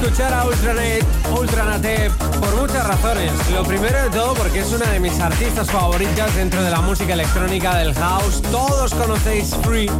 escuchar 0.04 0.34
a 0.34 0.44
Ultranet, 0.44 1.02
Ultranate 1.34 2.10
por 2.38 2.54
muchas 2.56 2.86
razones. 2.86 3.32
Lo 3.52 3.64
primero 3.64 4.02
de 4.02 4.10
todo 4.10 4.34
porque 4.34 4.60
es 4.60 4.70
una 4.70 4.84
de 4.90 5.00
mis 5.00 5.18
artistas 5.18 5.70
favoritas 5.70 6.34
dentro 6.36 6.62
de 6.62 6.70
la 6.70 6.82
música 6.82 7.14
electrónica 7.14 7.78
del 7.78 7.94
house. 7.94 8.42
Todos 8.50 8.92
conocéis 8.94 9.56
Free. 9.62 9.90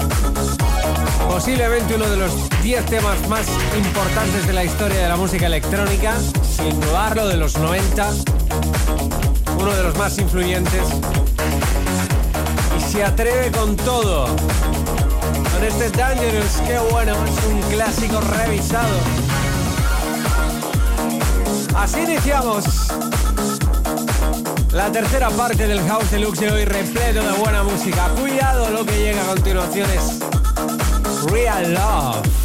Posiblemente 1.27 1.95
uno 1.95 2.07
de 2.07 2.19
los 2.19 2.33
10 2.63 2.85
temas 2.85 3.29
más 3.29 3.47
importantes 3.77 4.47
de 4.47 4.53
la 4.53 4.65
historia 4.65 4.99
de 4.99 5.09
la 5.09 5.17
música 5.17 5.47
electrónica, 5.47 6.15
sin 6.55 6.79
dudarlo, 6.81 7.27
de 7.27 7.39
los 7.39 7.57
90. 7.57 8.11
Uno 9.59 9.71
de 9.71 9.83
los 9.85 9.97
más 9.97 10.19
influyentes. 10.19 10.87
Y 12.79 12.93
se 12.93 13.05
atreve 13.05 13.51
con 13.53 13.75
todo. 13.77 14.27
Con 14.27 15.65
este 15.65 15.89
Dangerous, 15.91 16.61
qué 16.67 16.79
bueno, 16.93 17.15
es 17.25 17.47
un 17.47 17.61
clásico 17.71 18.21
revisado. 18.21 19.24
Así 21.77 22.01
iniciamos 22.01 22.65
la 24.73 24.91
tercera 24.91 25.31
parte 25.31 25.67
del 25.67 25.81
House 25.89 26.11
Deluxe 26.11 26.41
de 26.41 26.51
hoy, 26.53 26.65
repleto 26.65 27.23
de 27.23 27.33
buena 27.39 27.63
música. 27.63 28.09
Cuidado 28.21 28.71
lo 28.71 28.85
que 28.85 28.99
llega 28.99 29.23
a 29.23 29.27
continuación 29.27 29.89
es 29.91 30.21
Real 31.31 31.75
Love. 31.75 32.44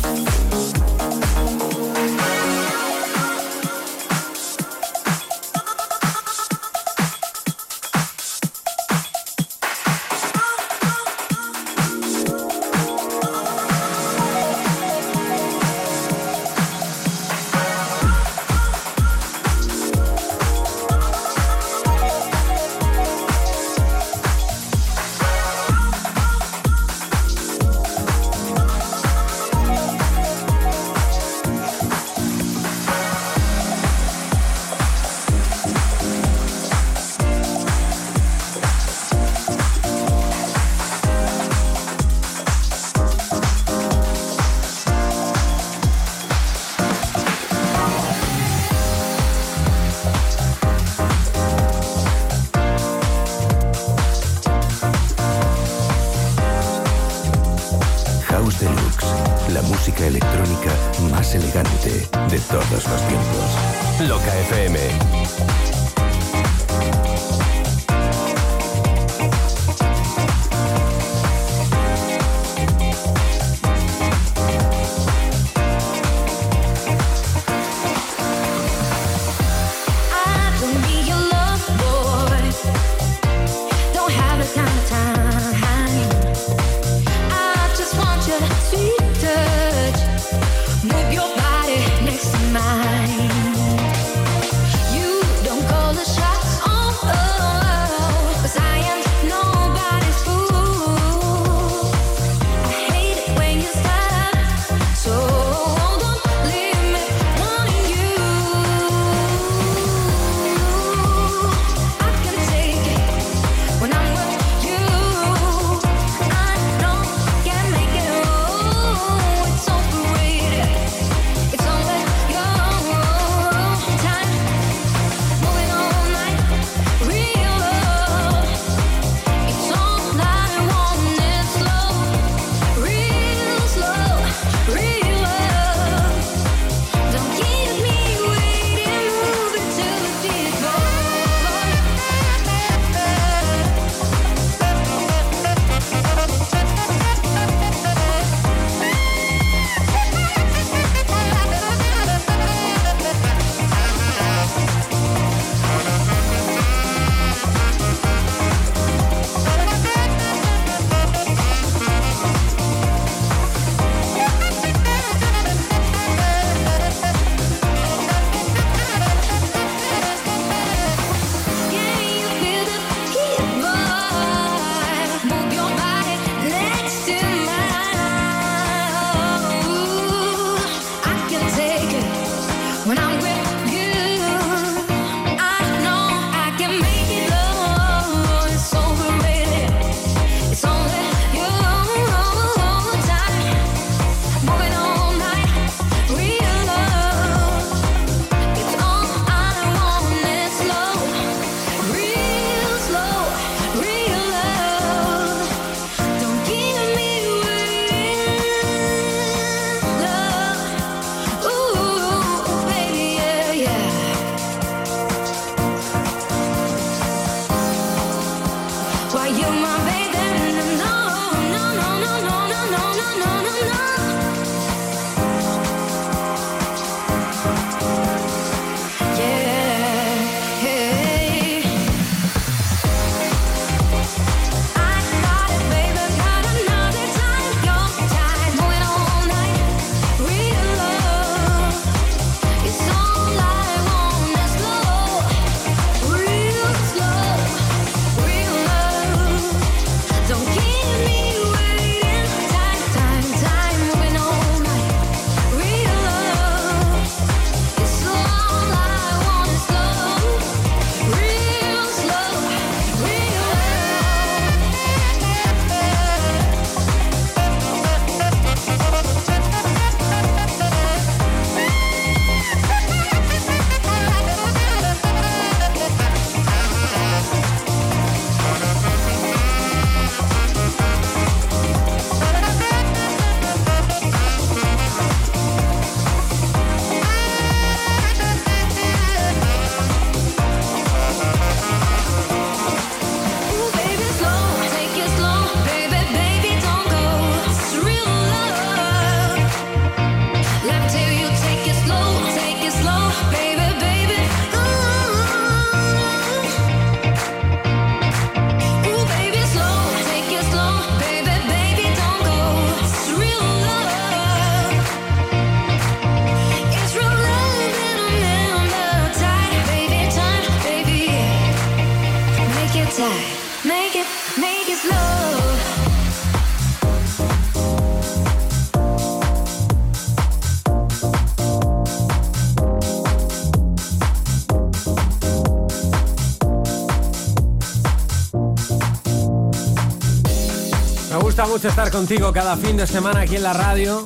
Gusta 341.40 341.54
mucho 341.54 341.68
estar 341.70 341.90
contigo 341.90 342.34
cada 342.34 342.58
fin 342.58 342.76
de 342.76 342.86
semana 342.86 343.22
aquí 343.22 343.38
en 343.38 343.44
la 343.44 343.54
radio. 343.54 344.06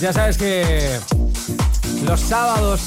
Ya 0.00 0.12
sabes 0.12 0.36
que 0.36 0.98
los 2.04 2.18
sábados 2.18 2.80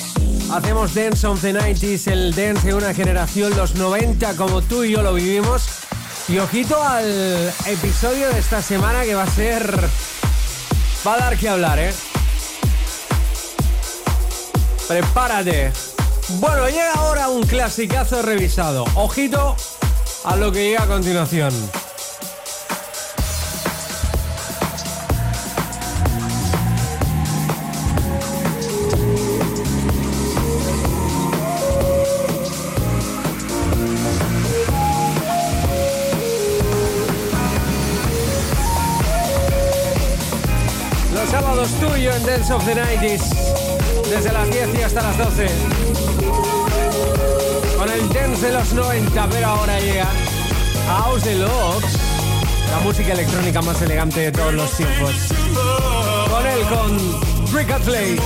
hacemos 0.51 0.93
Dance 0.93 1.25
of 1.25 1.39
the 1.39 1.53
90s, 1.53 2.11
el 2.11 2.35
dance 2.35 2.67
de 2.67 2.73
una 2.73 2.93
generación, 2.93 3.55
los 3.55 3.75
90 3.75 4.35
como 4.35 4.61
tú 4.63 4.83
y 4.83 4.91
yo 4.91 5.01
lo 5.01 5.13
vivimos. 5.13 5.63
Y 6.27 6.39
ojito 6.39 6.81
al 6.83 7.53
episodio 7.65 8.29
de 8.33 8.39
esta 8.39 8.61
semana 8.61 9.03
que 9.03 9.15
va 9.15 9.23
a 9.23 9.31
ser... 9.31 9.79
Va 11.07 11.13
a 11.13 11.17
dar 11.19 11.37
que 11.37 11.47
hablar, 11.47 11.79
¿eh? 11.79 11.93
Prepárate. 14.89 15.71
Bueno, 16.39 16.67
llega 16.67 16.91
ahora 16.95 17.29
un 17.29 17.43
clasicazo 17.43 18.23
revisado. 18.23 18.83
Ojito 18.95 19.55
a 20.25 20.35
lo 20.35 20.51
que 20.51 20.65
llega 20.65 20.83
a 20.83 20.87
continuación. 20.87 21.53
Dance 42.33 42.51
of 42.51 42.65
the 42.65 42.73
90s. 42.73 43.21
Desde 44.09 44.33
las 44.33 44.49
10 44.49 44.79
y 44.79 44.81
hasta 44.81 45.03
las 45.03 45.15
12. 45.19 45.47
Con 47.77 47.91
el 47.91 48.09
dance 48.09 48.47
de 48.47 48.53
los 48.53 48.73
90, 48.73 49.29
pero 49.29 49.45
ahora 49.45 49.79
llega 49.79 50.07
House 50.87 51.25
Deluxe. 51.25 51.95
La 52.71 52.79
música 52.79 53.13
electrónica 53.13 53.61
más 53.61 53.79
elegante 53.83 54.19
de 54.19 54.31
todos 54.31 54.51
los 54.51 54.71
tiempos. 54.71 55.13
Con 56.31 56.47
él, 56.47 56.61
con 56.69 57.51
Brick 57.51 57.69
and 57.69 57.85
Play. 57.85 58.19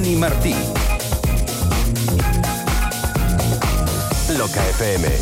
Gani 0.00 0.16
Martí. 0.16 0.54
Loca 4.38 4.66
FM. 4.70 5.19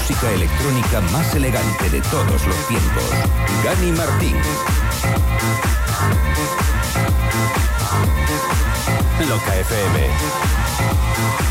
Música 0.00 0.30
electrónica 0.32 1.00
más 1.12 1.34
elegante 1.34 1.90
de 1.90 2.00
todos 2.02 2.46
los 2.46 2.68
tiempos. 2.68 3.04
Gani 3.62 3.92
Martín. 3.92 4.34
Loca 9.28 9.56
FM. 9.56 11.49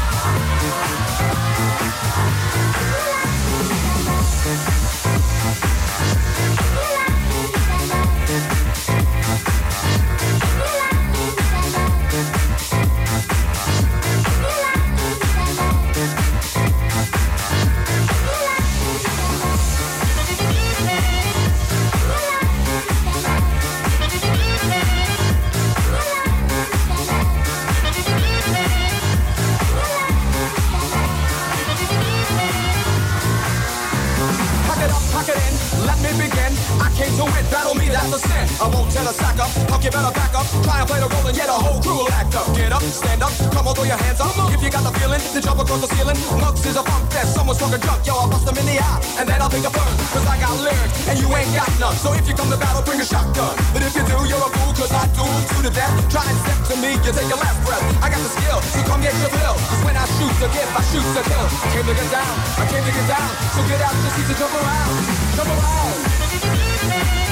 I 61.20 61.72
came 61.74 61.86
to 61.86 61.94
get 61.94 62.12
down, 62.12 62.40
I 62.58 62.66
came 62.70 62.82
to 62.82 62.91
get 62.91 63.08
down. 63.10 63.30
So 63.52 63.68
get 63.68 63.82
out 63.82 63.91
the 63.91 64.10
seats 64.16 64.30
and 64.30 64.38
jump 64.38 64.54
around. 64.54 65.06
Jump 65.36 65.50
around. 65.50 67.28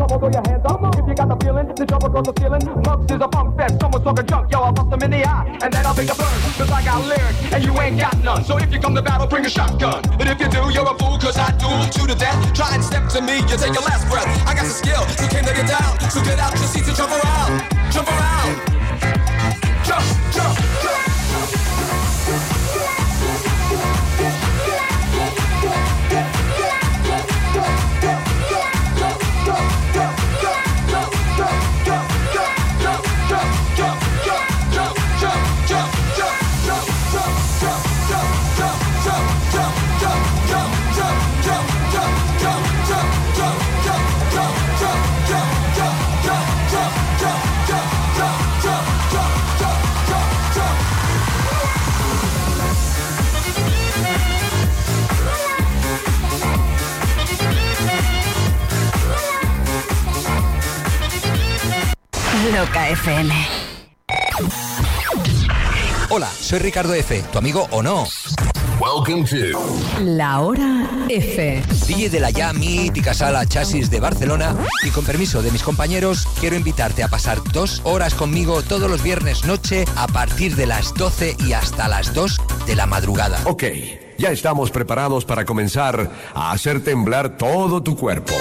On, 0.00 0.08
throw 0.08 0.28
your 0.28 0.42
hands 0.46 0.64
up. 0.66 0.80
If 0.96 1.08
you 1.08 1.14
got 1.14 1.28
the 1.28 1.36
feeling, 1.44 1.66
then 1.74 1.86
jump 1.86 2.02
across 2.04 2.26
the 2.26 2.34
ceiling. 2.38 2.64
Mugs 2.84 3.10
is 3.10 3.20
a 3.20 3.28
funk 3.28 3.56
fest, 3.56 3.80
someone's 3.80 4.04
talking 4.04 4.26
junk, 4.26 4.52
yo, 4.52 4.60
I'll 4.60 4.72
bust 4.72 4.90
them 4.90 5.02
in 5.02 5.10
the 5.10 5.24
eye. 5.24 5.58
And 5.62 5.72
then 5.72 5.86
I'll 5.86 5.96
make 5.96 6.10
a 6.10 6.14
burn, 6.14 6.38
cause 6.58 6.70
I 6.70 6.84
got 6.84 7.04
lyrics, 7.04 7.38
and 7.52 7.64
you 7.64 7.72
ain't 7.80 7.98
got 7.98 8.16
none. 8.22 8.44
So 8.44 8.58
if 8.58 8.72
you 8.72 8.78
come 8.78 8.94
to 8.94 9.02
battle, 9.02 9.26
bring 9.26 9.46
a 9.46 9.50
shotgun. 9.50 10.04
And 10.20 10.28
if 10.28 10.38
you 10.40 10.48
do, 10.48 10.68
you're 10.70 10.88
a 10.88 10.96
fool, 10.98 11.18
cause 11.18 11.38
I 11.38 11.50
duel 11.56 11.84
you 11.96 12.06
to 12.06 12.16
death. 12.18 12.38
Try 12.54 12.74
and 12.74 12.84
step 12.84 13.08
to 13.16 13.20
me, 13.22 13.36
you 13.48 13.56
take 13.56 13.72
your 13.72 13.86
last 13.88 14.08
breath. 14.08 14.28
I 14.46 14.54
got 14.54 14.64
the 14.64 14.74
skill, 14.74 15.02
so 15.16 15.26
came 15.28 15.44
to 15.44 15.54
get 15.54 15.68
down. 15.68 15.92
So 16.10 16.22
get 16.22 16.38
out 16.38 16.52
your 16.52 16.68
seats 16.68 16.88
and 16.88 16.96
jump 16.96 17.12
around. 17.12 17.64
Jump 17.92 18.08
around. 18.08 18.35
Loca 62.54 62.88
FM. 62.90 63.34
Hola, 66.10 66.28
soy 66.28 66.60
Ricardo 66.60 66.94
F., 66.94 67.24
tu 67.32 67.38
amigo 67.38 67.66
o 67.72 67.82
no. 67.82 68.06
Welcome 68.78 69.24
to 69.24 69.58
La 70.04 70.38
hora 70.40 70.88
F. 71.08 71.62
DJ 71.88 72.08
de 72.08 72.20
la 72.20 72.30
ya 72.30 72.52
mítica 72.52 73.14
sala 73.14 73.46
Chasis 73.46 73.90
de 73.90 73.98
Barcelona 73.98 74.54
y 74.84 74.90
con 74.90 75.04
permiso 75.04 75.42
de 75.42 75.50
mis 75.50 75.64
compañeros 75.64 76.28
quiero 76.38 76.54
invitarte 76.54 77.02
a 77.02 77.08
pasar 77.08 77.42
dos 77.52 77.80
horas 77.84 78.14
conmigo 78.14 78.62
todos 78.62 78.88
los 78.88 79.02
viernes 79.02 79.44
noche 79.44 79.84
a 79.96 80.06
partir 80.06 80.54
de 80.54 80.66
las 80.66 80.94
12 80.94 81.36
y 81.40 81.52
hasta 81.52 81.88
las 81.88 82.14
2 82.14 82.40
de 82.66 82.76
la 82.76 82.86
madrugada. 82.86 83.40
Ok, 83.44 83.64
ya 84.18 84.30
estamos 84.30 84.70
preparados 84.70 85.24
para 85.24 85.44
comenzar 85.44 86.12
a 86.32 86.52
hacer 86.52 86.84
temblar 86.84 87.36
todo 87.36 87.82
tu 87.82 87.96
cuerpo. 87.96 88.34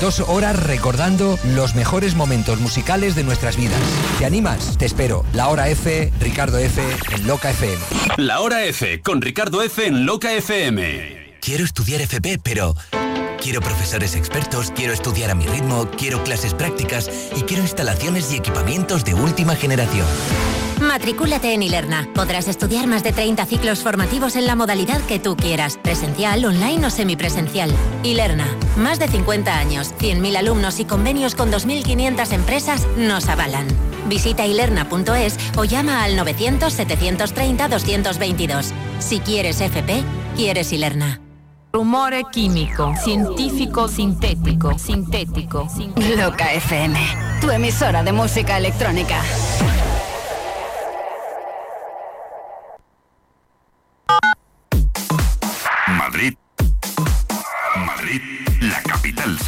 Dos 0.00 0.20
horas 0.20 0.62
recordando 0.62 1.38
los 1.54 1.74
mejores 1.74 2.14
momentos 2.14 2.60
musicales 2.60 3.14
de 3.14 3.24
nuestras 3.24 3.56
vidas. 3.56 3.80
¿Te 4.18 4.26
animas? 4.26 4.76
Te 4.76 4.84
espero. 4.84 5.24
La 5.32 5.48
hora 5.48 5.68
F, 5.68 6.12
Ricardo 6.20 6.58
F, 6.58 6.82
en 7.14 7.26
Loca 7.26 7.50
FM. 7.50 7.78
La 8.18 8.40
hora 8.40 8.64
F 8.64 9.00
con 9.00 9.22
Ricardo 9.22 9.62
F 9.62 9.86
en 9.86 10.04
Loca 10.04 10.32
FM. 10.32 11.38
Quiero 11.40 11.64
estudiar 11.64 12.02
FP, 12.02 12.38
pero 12.42 12.74
quiero 13.40 13.60
profesores 13.60 14.16
expertos, 14.16 14.72
quiero 14.74 14.92
estudiar 14.92 15.30
a 15.30 15.34
mi 15.34 15.46
ritmo, 15.46 15.88
quiero 15.96 16.22
clases 16.24 16.52
prácticas 16.52 17.08
y 17.36 17.42
quiero 17.42 17.62
instalaciones 17.62 18.32
y 18.32 18.36
equipamientos 18.36 19.04
de 19.04 19.14
última 19.14 19.54
generación. 19.54 20.06
Matricúlate 20.80 21.52
en 21.54 21.62
Ilerna. 21.62 22.08
Podrás 22.14 22.48
estudiar 22.48 22.86
más 22.86 23.02
de 23.02 23.12
30 23.12 23.46
ciclos 23.46 23.80
formativos 23.80 24.36
en 24.36 24.46
la 24.46 24.54
modalidad 24.54 25.00
que 25.02 25.18
tú 25.18 25.36
quieras, 25.36 25.78
presencial, 25.82 26.44
online 26.44 26.86
o 26.86 26.90
semipresencial. 26.90 27.72
Ilerna, 28.02 28.46
más 28.76 28.98
de 28.98 29.08
50 29.08 29.58
años, 29.58 29.94
100.000 29.98 30.36
alumnos 30.36 30.78
y 30.80 30.84
convenios 30.84 31.34
con 31.34 31.50
2.500 31.50 32.32
empresas 32.32 32.86
nos 32.96 33.28
avalan. 33.28 33.66
Visita 34.08 34.46
ilerna.es 34.46 35.36
o 35.56 35.64
llama 35.64 36.04
al 36.04 36.16
900-730-222. 36.18 38.72
Si 38.98 39.20
quieres 39.20 39.60
FP, 39.60 40.02
quieres 40.36 40.72
Ilerna. 40.72 41.20
Rumore 41.72 42.22
químico, 42.32 42.94
científico, 43.02 43.88
sintético, 43.88 44.78
sintético. 44.78 45.68
Loca 46.16 46.52
FM, 46.54 46.98
tu 47.40 47.50
emisora 47.50 48.02
de 48.02 48.12
música 48.12 48.56
electrónica. 48.56 49.20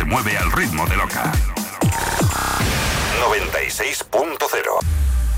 Mueve 0.08 0.36
al 0.38 0.50
ritmo 0.52 0.86
de 0.86 0.96
Loca. 0.96 1.32
96.0 3.20 4.38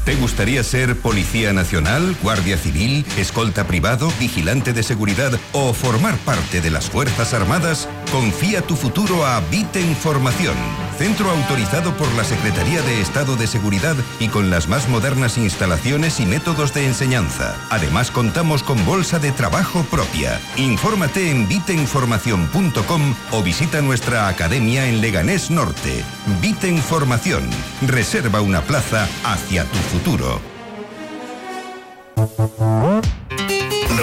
¿Te 0.04 0.14
gustaría 0.14 0.62
ser 0.62 0.96
policía 0.96 1.52
nacional, 1.52 2.16
guardia 2.22 2.56
civil, 2.56 3.04
escolta 3.18 3.66
privado, 3.66 4.10
vigilante 4.18 4.72
de 4.72 4.82
seguridad 4.82 5.32
o 5.52 5.74
formar 5.74 6.16
parte 6.18 6.60
de 6.60 6.70
las 6.70 6.88
Fuerzas 6.88 7.34
Armadas? 7.34 7.88
Confía 8.12 8.62
tu 8.62 8.76
futuro 8.76 9.26
a 9.26 9.40
Vite 9.50 9.80
Información, 9.80 10.56
centro 11.00 11.30
autorizado 11.30 11.96
por 11.96 12.12
la 12.12 12.24
Secretaría 12.24 12.82
de 12.82 13.00
Estado 13.00 13.34
de 13.34 13.46
Seguridad 13.46 13.96
y 14.18 14.28
con 14.28 14.50
las 14.50 14.68
más 14.68 14.86
modernas 14.86 15.38
instalaciones 15.38 16.20
y 16.20 16.26
métodos 16.26 16.74
de 16.74 16.84
enseñanza. 16.84 17.56
Además 17.70 18.10
contamos 18.10 18.62
con 18.62 18.84
bolsa 18.84 19.18
de 19.18 19.32
trabajo 19.32 19.82
propia. 19.84 20.38
Infórmate 20.56 21.30
en 21.30 21.48
viteinformación.com 21.48 23.14
o 23.30 23.42
visita 23.42 23.80
nuestra 23.80 24.28
academia 24.28 24.84
en 24.88 25.00
Leganés 25.00 25.50
Norte. 25.50 26.04
Vite 26.42 26.68
Información. 26.68 27.48
Reserva 27.86 28.42
una 28.42 28.60
plaza 28.60 29.08
hacia 29.24 29.64
tu 29.64 29.78
futuro. 29.78 30.38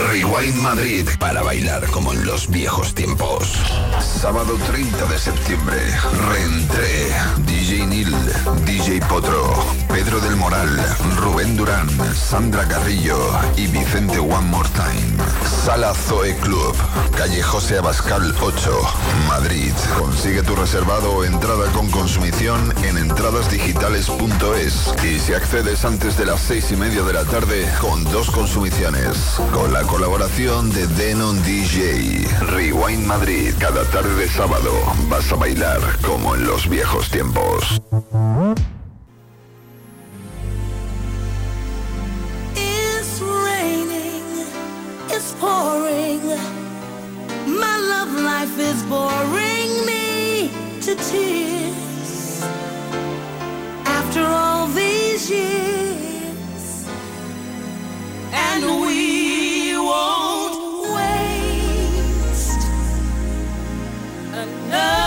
Rewind 0.09 0.63
Madrid 0.63 1.07
para 1.19 1.43
bailar 1.43 1.85
como 1.91 2.11
en 2.13 2.25
los 2.25 2.49
viejos 2.49 2.95
tiempos. 2.95 3.53
Sábado 4.17 4.57
30 4.65 5.05
de 5.05 5.19
septiembre. 5.19 5.77
Reentré. 6.27 7.13
DJ 7.45 7.85
Nil, 7.85 8.15
DJ 8.65 9.01
Potro, 9.07 9.53
Pedro 9.89 10.19
del 10.19 10.35
Moral, 10.37 10.69
Rubén 11.17 11.55
Durán, 11.55 11.87
Sandra 12.15 12.67
Carrillo 12.67 13.17
y 13.55 13.67
Vicente 13.67 14.19
One 14.19 14.47
More 14.47 14.69
Time. 14.69 15.23
Sala 15.65 15.93
Zoe 15.93 16.35
Club, 16.37 16.75
calle 17.17 17.43
José 17.43 17.77
Abascal 17.77 18.33
8, 18.41 18.81
Madrid. 19.27 19.73
Consigue 19.99 20.41
tu 20.43 20.55
reservado 20.55 21.11
o 21.11 21.23
entrada 21.25 21.69
con 21.73 21.91
consumición 21.91 22.73
en 22.83 22.97
entradasdigitales.es 22.97 24.93
y 25.03 25.19
si 25.19 25.33
accedes 25.33 25.83
antes 25.85 26.17
de 26.17 26.25
las 26.25 26.39
seis 26.39 26.71
y 26.71 26.77
media 26.77 27.03
de 27.03 27.13
la 27.13 27.25
tarde 27.25 27.69
con 27.81 28.03
dos 28.05 28.31
consumiciones. 28.31 29.35
Con 29.53 29.73
la 29.73 29.83
colaboración 29.83 30.71
de 30.71 30.87
Denon 30.87 31.43
DJ. 31.43 32.27
Rewind 32.51 33.05
Madrid. 33.05 33.53
Cada 33.59 33.83
de 34.15 34.27
sábado 34.29 34.71
vas 35.09 35.31
a 35.31 35.35
bailar 35.35 35.79
como 36.01 36.35
en 36.35 36.45
los 36.45 36.67
viejos 36.69 37.09
tiempos. 37.09 37.81
It's 42.55 43.21
raining, 43.21 44.45
it's 45.09 45.33
pouring. 45.39 46.21
My 47.47 47.77
love 47.77 48.13
life 48.21 48.57
is 48.59 48.83
boring 48.83 49.85
me 49.85 50.51
to 50.81 50.95
tears. 50.95 52.43
After 53.85 54.25
all 54.25 54.67
these 54.67 55.29
years, 55.29 56.85
and 58.31 58.63
we 58.81 59.06
No. 64.67 65.06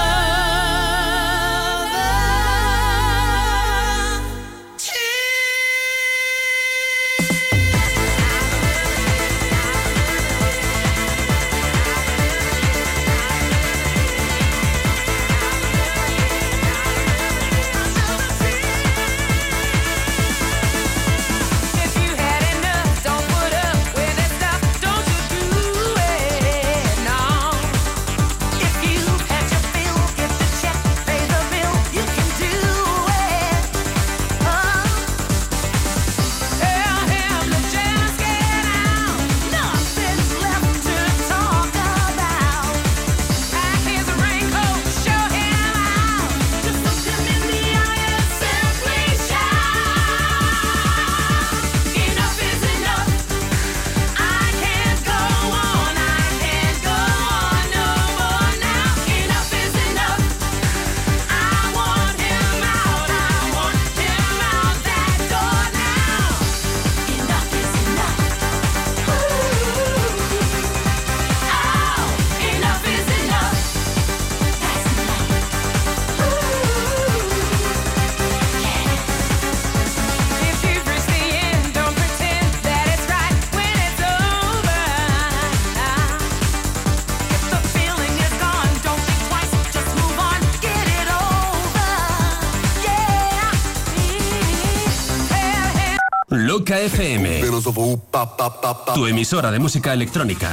Tu 98.95 99.07
emisora 99.07 99.51
de 99.51 99.59
música 99.59 99.95
electrónica. 99.95 100.51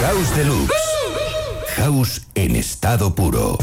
House 0.00 0.34
Deluxe. 0.34 0.72
House 1.76 2.22
en 2.34 2.56
estado 2.56 3.14
puro. 3.14 3.58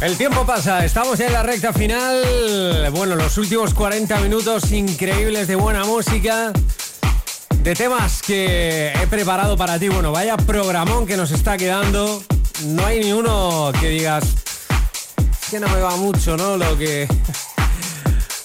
El 0.00 0.16
tiempo 0.16 0.44
pasa, 0.44 0.84
estamos 0.84 1.18
ya 1.18 1.28
en 1.28 1.32
la 1.32 1.44
recta 1.44 1.72
final. 1.72 2.90
Bueno, 2.90 3.14
los 3.14 3.38
últimos 3.38 3.74
40 3.74 4.18
minutos 4.22 4.72
increíbles 4.72 5.46
de 5.46 5.54
buena 5.54 5.84
música. 5.84 6.52
De 7.58 7.74
temas 7.76 8.22
que 8.22 8.92
he 8.92 9.06
preparado 9.06 9.56
para 9.56 9.78
ti. 9.78 9.88
Bueno, 9.88 10.10
vaya 10.10 10.36
programón 10.36 11.06
que 11.06 11.16
nos 11.16 11.30
está 11.30 11.56
quedando. 11.56 12.24
No 12.64 12.86
hay 12.86 13.00
ni 13.00 13.12
uno 13.12 13.72
que 13.80 13.88
digas. 13.88 14.24
Que 15.50 15.58
no 15.58 15.68
me 15.68 15.80
va 15.80 15.96
mucho, 15.96 16.36
¿no? 16.36 16.56
Lo 16.56 16.76
que. 16.78 17.08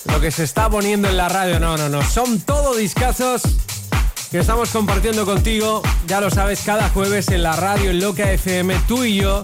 Lo 0.06 0.20
que 0.20 0.32
se 0.32 0.44
está 0.44 0.70
poniendo 0.70 1.08
en 1.08 1.18
la 1.18 1.30
radio. 1.30 1.60
No, 1.60 1.78
no, 1.78 1.90
no. 1.90 2.02
Son 2.04 2.40
todo 2.40 2.76
discazos 2.76 3.42
que 4.32 4.40
estamos 4.40 4.70
compartiendo 4.70 5.26
contigo. 5.26 5.82
Ya 6.08 6.20
lo 6.20 6.30
sabes, 6.30 6.62
cada 6.66 6.90
jueves 6.90 7.30
en 7.30 7.44
la 7.44 7.56
radio, 7.56 7.92
en 7.92 8.00
Loca 8.00 8.32
FM, 8.32 8.76
tú 8.88 9.04
y 9.04 9.18
yo. 9.18 9.42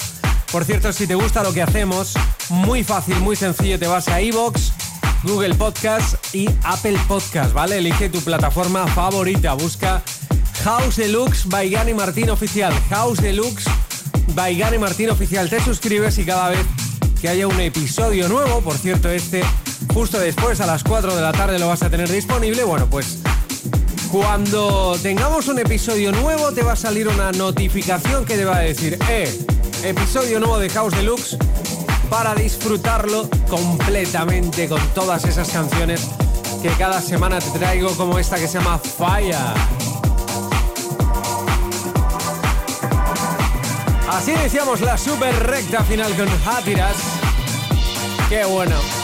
Por 0.52 0.66
cierto, 0.66 0.92
si 0.94 1.08
te 1.08 1.16
gusta 1.16 1.44
lo 1.44 1.54
que 1.54 1.62
hacemos, 1.62 2.14
muy 2.50 2.84
fácil, 2.84 3.16
muy 3.18 3.36
sencillo, 3.36 3.80
te 3.80 3.88
vas 3.88 4.08
a 4.08 4.22
iVoox, 4.22 4.72
Google 5.24 5.56
Podcast 5.56 6.16
y 6.36 6.48
Apple 6.64 7.00
Podcast, 7.08 7.54
¿vale? 7.54 7.80
Elige 7.80 8.10
tu 8.10 8.22
plataforma 8.22 8.86
favorita, 8.88 9.54
busca 9.54 10.04
House 10.64 10.98
Deluxe 10.98 11.48
by 11.50 11.70
Gani 11.70 11.94
Martín 11.94 12.30
Oficial. 12.30 12.74
House 12.90 13.20
Deluxe 13.20 13.66
by 14.36 14.56
Gani 14.56 14.78
Martín 14.78 15.10
Oficial. 15.10 15.50
Te 15.50 15.60
suscribes 15.60 16.18
y 16.18 16.26
cada 16.26 16.50
vez 16.50 16.66
que 17.22 17.30
haya 17.30 17.48
un 17.48 17.60
episodio 17.60 18.28
nuevo, 18.28 18.62
por 18.62 18.78
cierto, 18.78 19.10
este 19.10 19.44
justo 19.94 20.20
después 20.20 20.60
a 20.62 20.66
las 20.66 20.84
4 20.84 21.16
de 21.16 21.22
la 21.22 21.32
tarde 21.32 21.60
lo 21.60 21.68
vas 21.68 21.84
a 21.84 21.90
tener 21.90 22.10
disponible, 22.10 22.64
bueno, 22.64 22.88
pues 22.90 23.20
cuando 24.12 24.98
tengamos 25.02 25.48
un 25.48 25.60
episodio 25.60 26.12
nuevo 26.12 26.52
te 26.52 26.64
va 26.64 26.74
a 26.74 26.76
salir 26.76 27.08
una 27.08 27.32
notificación 27.32 28.26
que 28.26 28.36
te 28.36 28.46
va 28.46 28.58
a 28.58 28.60
decir, 28.62 28.98
eh, 29.10 29.46
episodio 29.84 30.40
nuevo 30.40 30.60
de 30.60 30.70
House 30.70 30.96
Deluxe 30.96 31.38
para 32.10 32.36
disfrutarlo 32.36 33.30
completamente 33.50 34.68
con 34.68 34.82
todas 34.94 35.26
esas 35.26 35.50
canciones 35.50 36.08
que 36.62 36.70
cada 36.72 37.02
semana 37.02 37.40
te 37.40 37.58
traigo 37.58 37.90
como 37.96 38.20
esta 38.20 38.38
que 38.38 38.48
se 38.48 38.60
llama 38.60 38.80
Fire. 38.80 39.93
Así 44.14 44.32
iniciamos 44.32 44.80
la 44.82 44.96
super 44.96 45.34
recta 45.48 45.84
final 45.84 46.16
con 46.16 46.28
Hatiras. 46.46 46.96
Qué 48.30 48.46
bueno. 48.46 49.03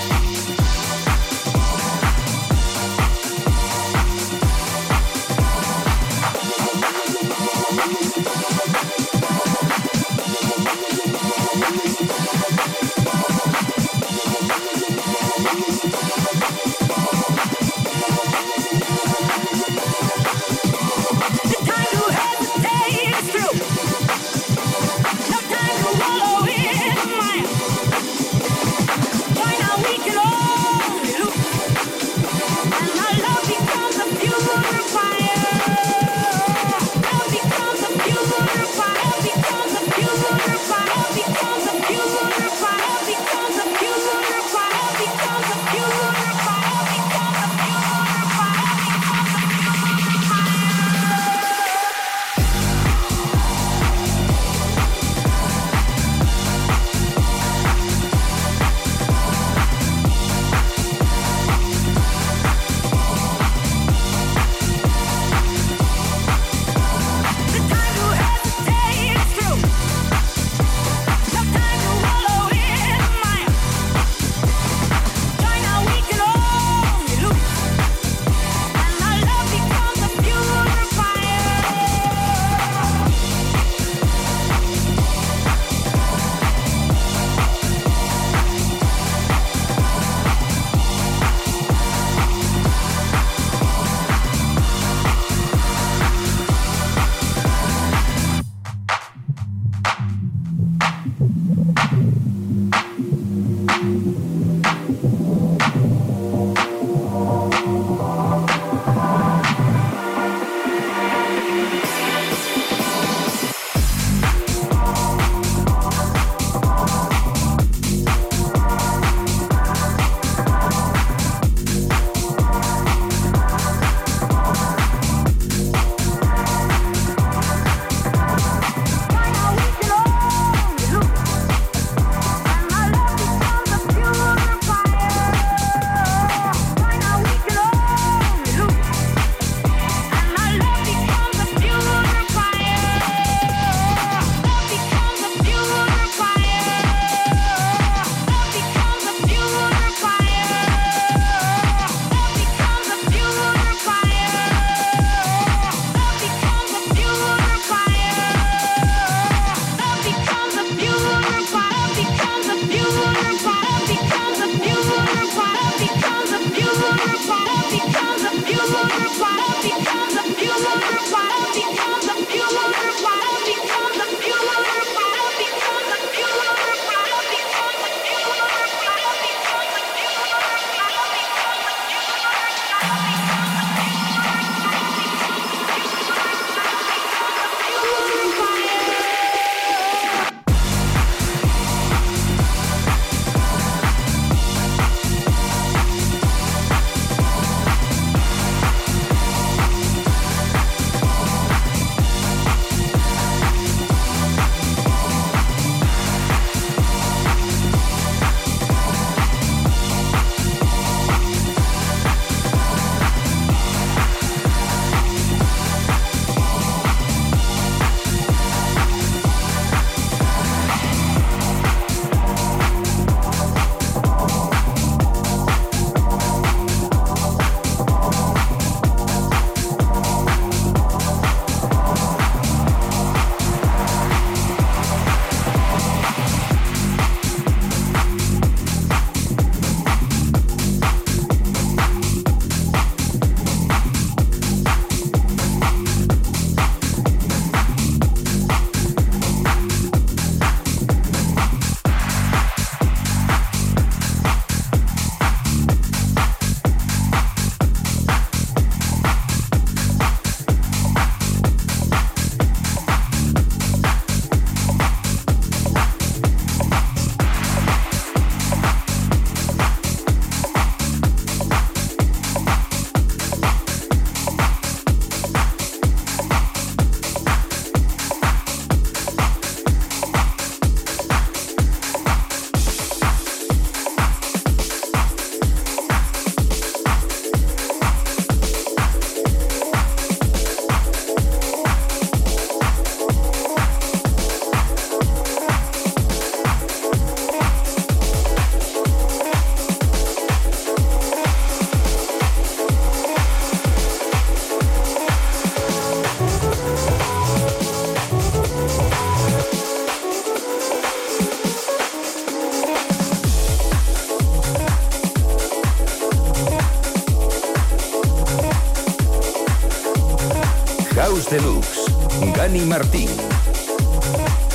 Gani 322.50 322.66
Martín. 322.66 323.10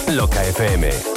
Loca 0.09 0.43
FM. 0.43 1.14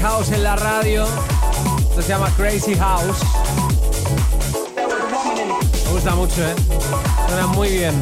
House 0.00 0.30
en 0.30 0.42
la 0.42 0.56
radio. 0.56 1.06
Se 1.94 2.02
llama 2.02 2.30
Crazy 2.36 2.74
House. 2.74 3.18
Me 5.84 5.92
gusta 5.92 6.14
mucho, 6.14 6.42
¿eh? 6.42 6.54
Suena 7.28 7.46
muy 7.48 7.68
bien. 7.70 7.94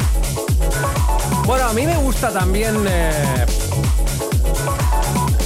Bueno, 1.45 1.65
a 1.65 1.73
mí 1.73 1.85
me 1.85 1.97
gusta 1.97 2.31
también 2.31 2.75
eh, 2.87 3.45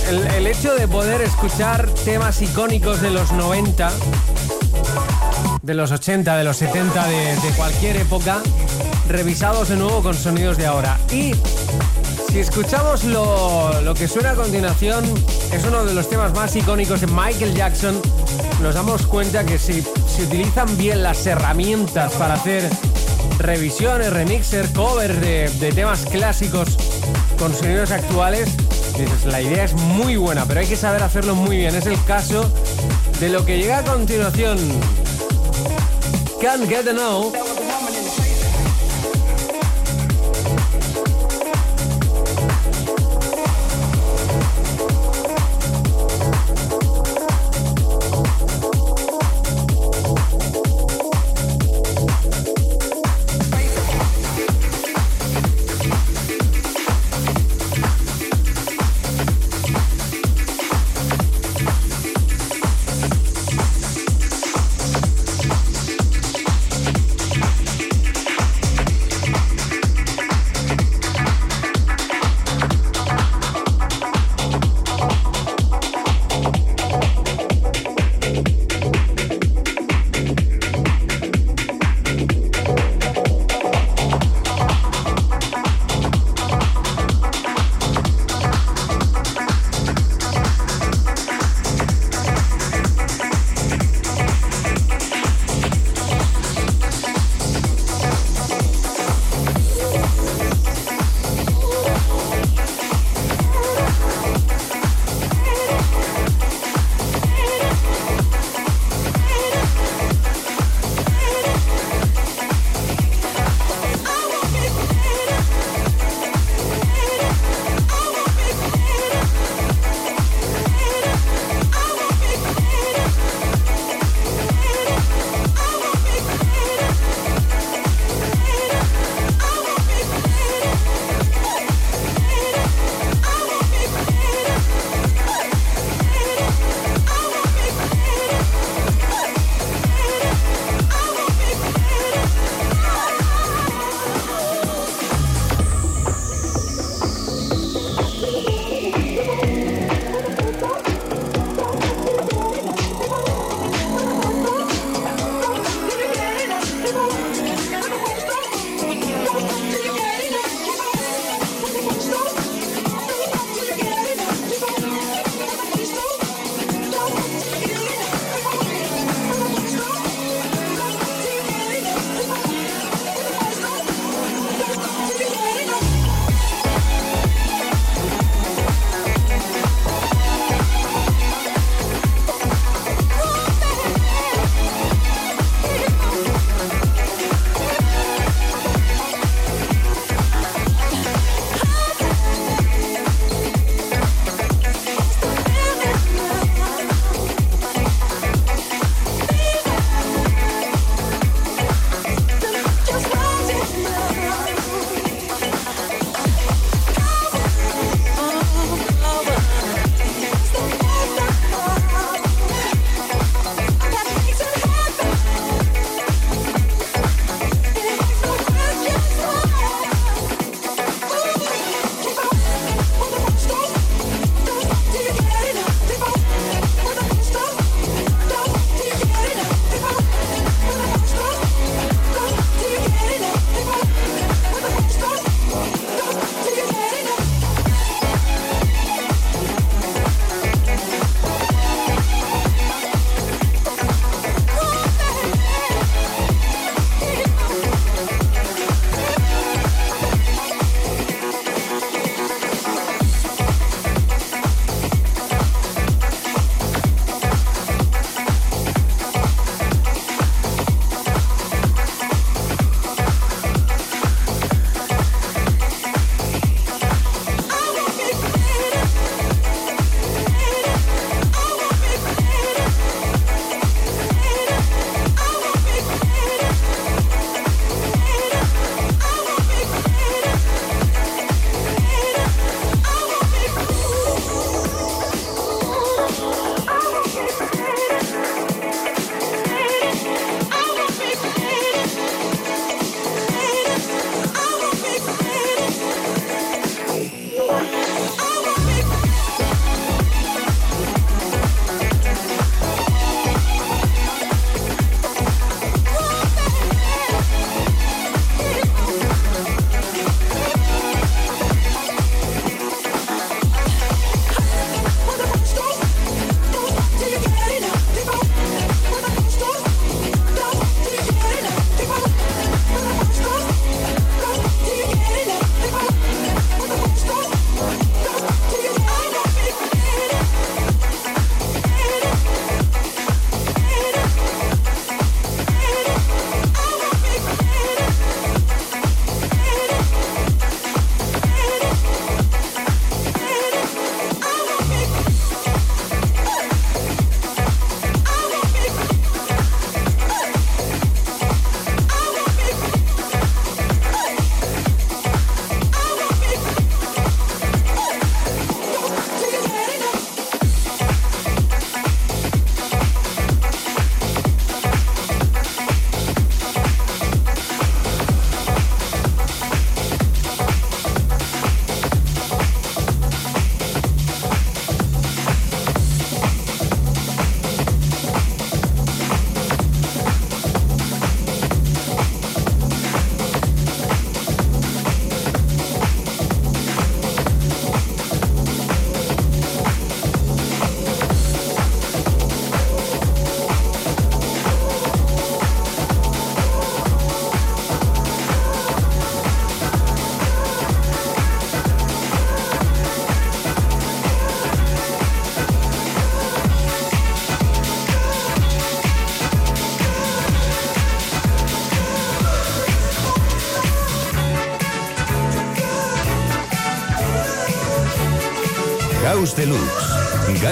el, 0.10 0.46
hecho 0.46 0.76
de 0.76 0.88
poder 0.88 1.22
escuchar 1.22 1.90
temas 2.06 2.42
icónicos 2.42 3.02
de 3.02 3.10
los 3.10 3.32
90, 3.32 3.92
de 5.62 5.74
los 5.74 5.92
80, 5.92 6.38
de 6.38 6.44
los 6.44 6.58
70, 6.58 7.08
de, 7.08 7.36
de 7.36 7.50
cualquier 7.56 7.98
época, 7.98 8.42
revisados 9.08 9.70
de 9.70 9.78
nuevo 9.78 10.04
con 10.04 10.14
sonidos 10.14 10.58
de 10.58 10.68
ahora. 10.68 11.00
Y 11.12 11.34
si 12.34 12.40
escuchamos 12.40 13.04
lo, 13.04 13.80
lo 13.82 13.94
que 13.94 14.08
suena 14.08 14.32
a 14.32 14.34
continuación, 14.36 15.06
es 15.52 15.64
uno 15.66 15.86
de 15.86 15.94
los 15.94 16.10
temas 16.10 16.34
más 16.34 16.56
icónicos 16.56 17.02
de 17.02 17.06
Michael 17.06 17.54
Jackson. 17.54 18.02
Nos 18.60 18.74
damos 18.74 19.06
cuenta 19.06 19.46
que 19.46 19.60
si 19.60 19.84
se 19.84 20.24
utilizan 20.24 20.76
bien 20.76 21.04
las 21.04 21.28
herramientas 21.28 22.12
para 22.14 22.34
hacer 22.34 22.68
revisiones, 23.38 24.12
remixer, 24.12 24.68
cover 24.74 25.16
de, 25.20 25.48
de 25.60 25.72
temas 25.74 26.08
clásicos 26.08 26.70
con 27.38 27.54
sonidos 27.54 27.92
actuales, 27.92 28.50
dices, 28.98 29.26
la 29.26 29.40
idea 29.40 29.66
es 29.66 29.76
muy 29.76 30.16
buena, 30.16 30.46
pero 30.46 30.62
hay 30.62 30.68
que 30.68 30.76
saber 30.76 31.04
hacerlo 31.04 31.36
muy 31.36 31.58
bien. 31.58 31.76
Es 31.76 31.86
el 31.86 32.04
caso 32.06 32.52
de 33.20 33.30
lo 33.30 33.46
que 33.46 33.60
llega 33.60 33.78
a 33.78 33.84
continuación. 33.84 34.58
Can't 36.42 36.68
Get 36.68 36.88
Enough. 36.88 37.34
free. 37.34 37.43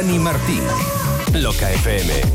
Dani 0.02 0.18
Martín. 0.18 0.64
Loca 1.36 1.70
FM. 1.70 2.31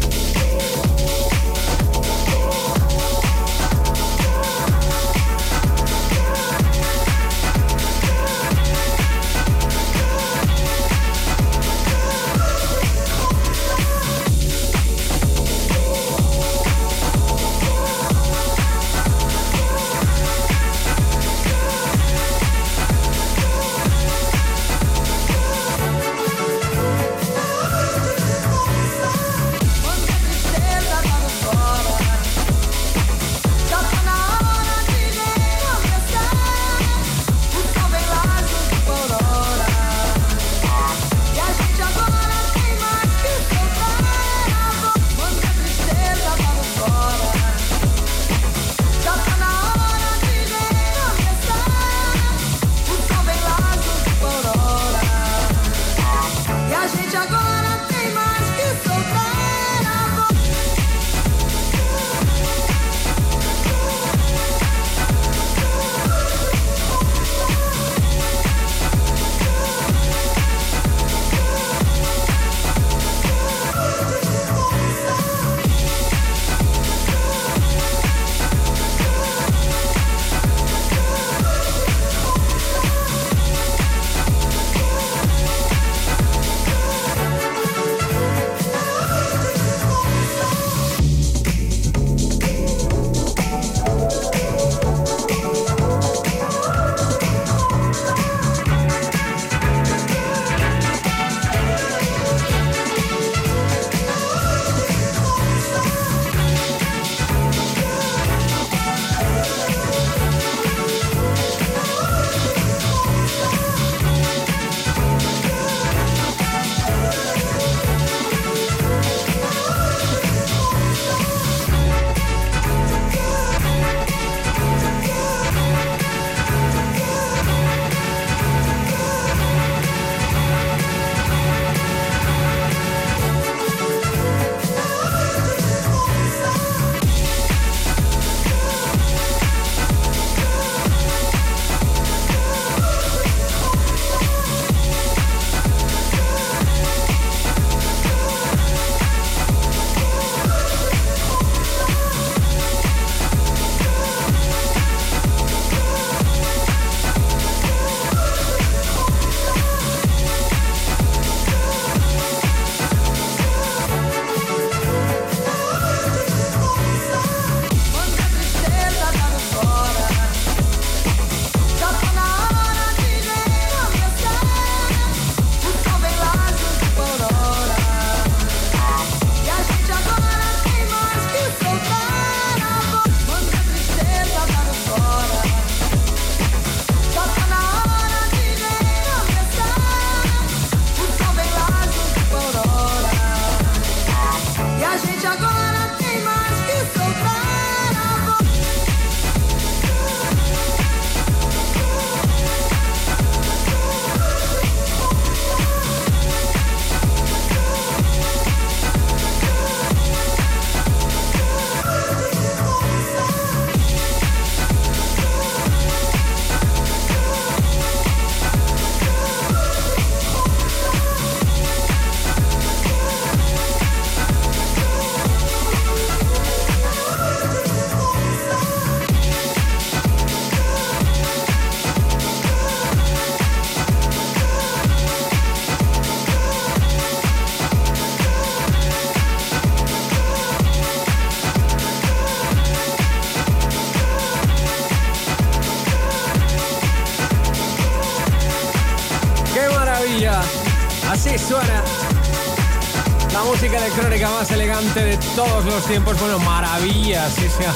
todos 255.36 255.66
los 255.66 255.84
tiempos. 255.84 256.18
Bueno, 256.18 256.38
maravillas. 256.40 257.38
Esa... 257.42 257.74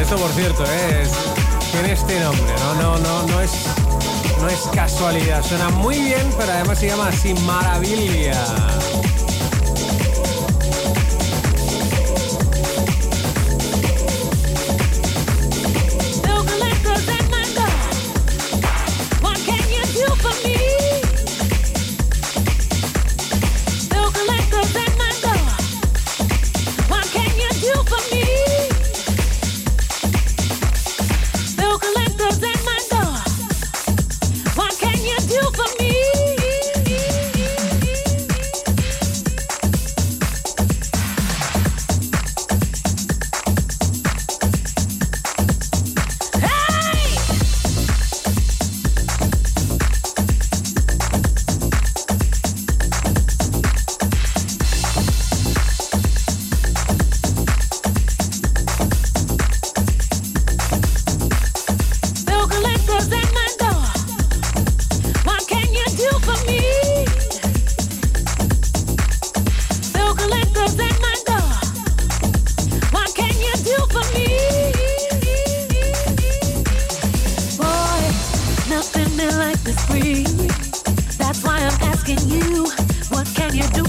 Esto, 0.00 0.16
por 0.16 0.30
cierto, 0.32 0.64
¿eh? 0.64 1.02
es... 1.02 1.10
tiene 1.70 1.92
este 1.92 2.18
nombre. 2.20 2.54
No, 2.60 2.74
no, 2.74 2.98
no, 2.98 3.22
no 3.24 3.40
es, 3.40 3.66
no 4.40 4.48
es 4.48 4.60
casualidad. 4.72 5.44
Suena 5.44 5.68
muy 5.68 5.98
bien, 6.00 6.28
pero 6.38 6.52
además 6.52 6.78
se 6.78 6.88
llama 6.88 7.08
así, 7.08 7.34
maravilla. 7.34 8.77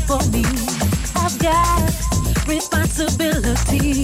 For 0.10 0.32
me? 0.32 0.44
I've 1.16 1.38
got 1.38 1.86
responsibility. 2.48 4.04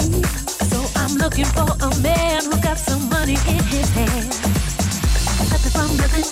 So 0.70 0.80
I'm 0.96 1.18
looking 1.18 1.46
for 1.46 1.66
a 1.82 1.90
man 2.02 2.44
who's 2.46 2.60
got 2.60 2.78
some 2.78 3.10
money 3.10 3.38
in 3.48 3.64
his 3.74 3.90
hand. 3.90 4.30
Nothing 5.50 5.74
from 5.76 5.98
nothing, 5.98 6.28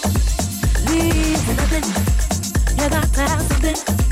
leave 0.90 1.44
to 1.48 1.54
nothing. 1.56 2.14
To 3.14 3.22
have 3.22 3.42
something 3.42 4.03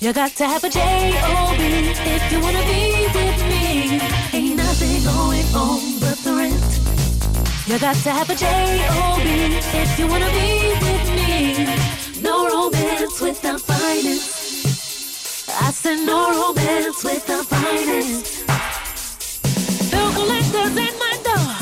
You 0.00 0.12
got 0.12 0.30
to 0.36 0.46
have 0.46 0.62
a 0.62 0.70
J-O-B 0.70 1.58
if 1.58 2.30
you 2.30 2.38
wanna 2.40 2.62
be 2.62 3.08
with 3.12 3.42
me. 3.48 3.98
Ain't 4.32 4.56
nothing 4.56 5.02
going 5.02 5.44
on 5.56 5.98
but 5.98 6.16
the 6.18 6.34
rent. 6.36 6.78
You 7.66 7.80
got 7.80 7.96
to 7.96 8.10
have 8.10 8.30
a 8.30 8.36
J-O-B 8.36 9.58
if 9.76 9.98
you 9.98 10.06
wanna 10.06 10.30
be 10.30 10.72
with 10.84 11.10
me. 11.18 12.22
No 12.22 12.46
romance 12.46 13.20
without 13.20 13.60
finance. 13.60 15.48
I 15.60 15.72
said 15.72 16.06
no 16.06 16.30
romance 16.30 17.02
without 17.02 17.46
finance. 17.46 18.44
Bill 19.90 20.12
collectors 20.12 20.76
at 20.78 20.94
my 21.02 21.14
door. 21.26 21.54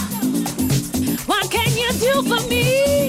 What 1.25 1.51
can 1.51 1.71
you 1.75 1.91
do 1.93 2.23
for 2.29 2.47
me? 2.51 3.09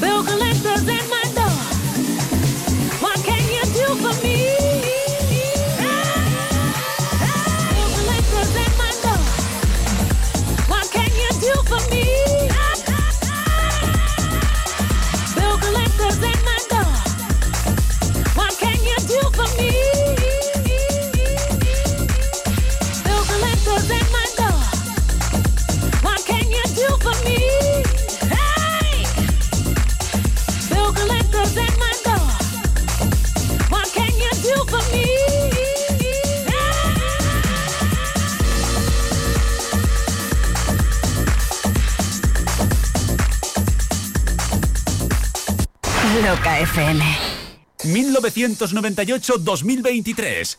Bill 0.00 0.24
collectors 0.24 0.88
at 0.88 1.11
1998-2023. 48.20 50.56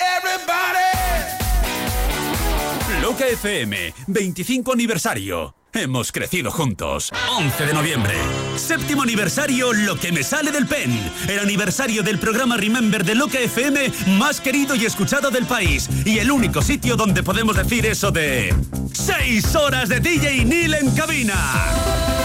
Loca 3.01 3.25
FM, 3.25 3.73
25 4.07 4.71
aniversario. 4.71 5.62
Hemos 5.75 6.11
crecido 6.11 6.51
juntos. 6.51 7.11
11 7.35 7.65
de 7.65 7.73
noviembre. 7.73 8.13
Séptimo 8.55 9.01
aniversario 9.01 9.73
Lo 9.73 9.95
que 9.95 10.11
me 10.11 10.21
sale 10.21 10.51
del 10.51 10.67
pen. 10.67 10.91
El 11.27 11.39
aniversario 11.39 12.03
del 12.03 12.19
programa 12.19 12.57
Remember 12.57 13.03
de 13.03 13.15
Loca 13.15 13.39
FM 13.39 13.91
más 14.19 14.39
querido 14.39 14.75
y 14.75 14.85
escuchado 14.85 15.31
del 15.31 15.47
país. 15.47 15.89
Y 16.05 16.19
el 16.19 16.29
único 16.29 16.61
sitio 16.61 16.95
donde 16.95 17.23
podemos 17.23 17.55
decir 17.55 17.87
eso 17.87 18.11
de... 18.11 18.53
6 18.93 19.55
horas 19.55 19.89
de 19.89 19.99
DJ 19.99 20.45
Neil 20.45 20.75
en 20.75 20.91
cabina. 20.91 21.33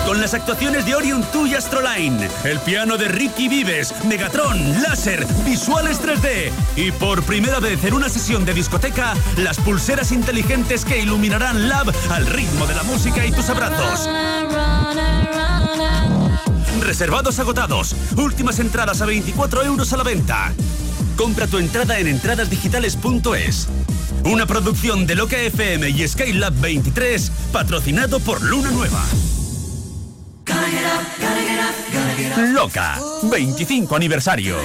Con 0.09 0.23
las 0.23 0.33
actuaciones 0.33 0.87
de 0.87 0.95
Orion 0.95 1.23
2 1.35 1.49
y 1.49 1.55
Astroline, 1.55 2.29
el 2.45 2.59
piano 2.61 2.97
de 2.97 3.09
Ricky 3.09 3.47
Vives, 3.47 3.95
Megatron, 4.07 4.83
láser, 4.83 5.27
visuales 5.45 6.01
3D 6.01 6.51
y 6.77 6.93
por 6.93 7.23
primera 7.25 7.61
vez 7.61 7.85
en 7.85 7.93
una 7.93 8.09
sesión 8.09 8.47
de 8.47 8.55
discoteca, 8.55 9.13
las 9.37 9.59
pulseras 9.59 10.11
inteligentes 10.11 10.87
que 10.87 10.99
iluminarán 10.99 11.69
Lab 11.69 11.93
al 12.09 12.27
ritmo 12.27 12.67
de 12.67 12.75
la 12.75 12.85
música 12.85 13.27
y 13.27 13.33
abrazos. 13.49 14.09
Reservados 16.81 17.39
agotados. 17.39 17.95
Últimas 18.17 18.59
entradas 18.59 19.01
a 19.01 19.07
24 19.07 19.65
euros 19.65 19.93
a 19.93 19.97
la 19.97 20.03
venta. 20.03 20.53
Compra 21.17 21.47
tu 21.47 21.59
entrada 21.59 21.99
en 21.99 22.09
entradasdigitales.es. 22.09 23.69
Una 24.25 24.47
producción 24.47 25.07
de 25.07 25.15
Loca 25.15 25.39
FM 25.39 25.91
y 25.91 26.07
Skylab 26.09 26.55
23, 26.55 27.31
patrocinado 27.53 28.21
por 28.21 28.43
Luna 28.43 28.71
Nueva. 28.71 29.05
Loca, 32.53 32.99
25 33.23 33.97
aniversario. 33.97 34.57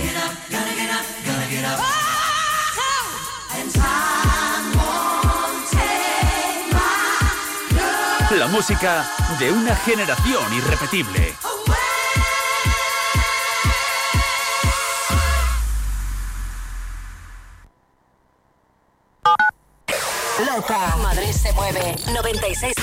La 8.43 8.49
música 8.49 9.05
de 9.39 9.49
una 9.53 9.73
generación 9.73 10.53
irrepetible. 10.53 11.33
Loca. 20.45 20.97
Madrid 21.01 21.31
se 21.31 21.53
mueve. 21.53 21.95
96.0. 22.07 22.73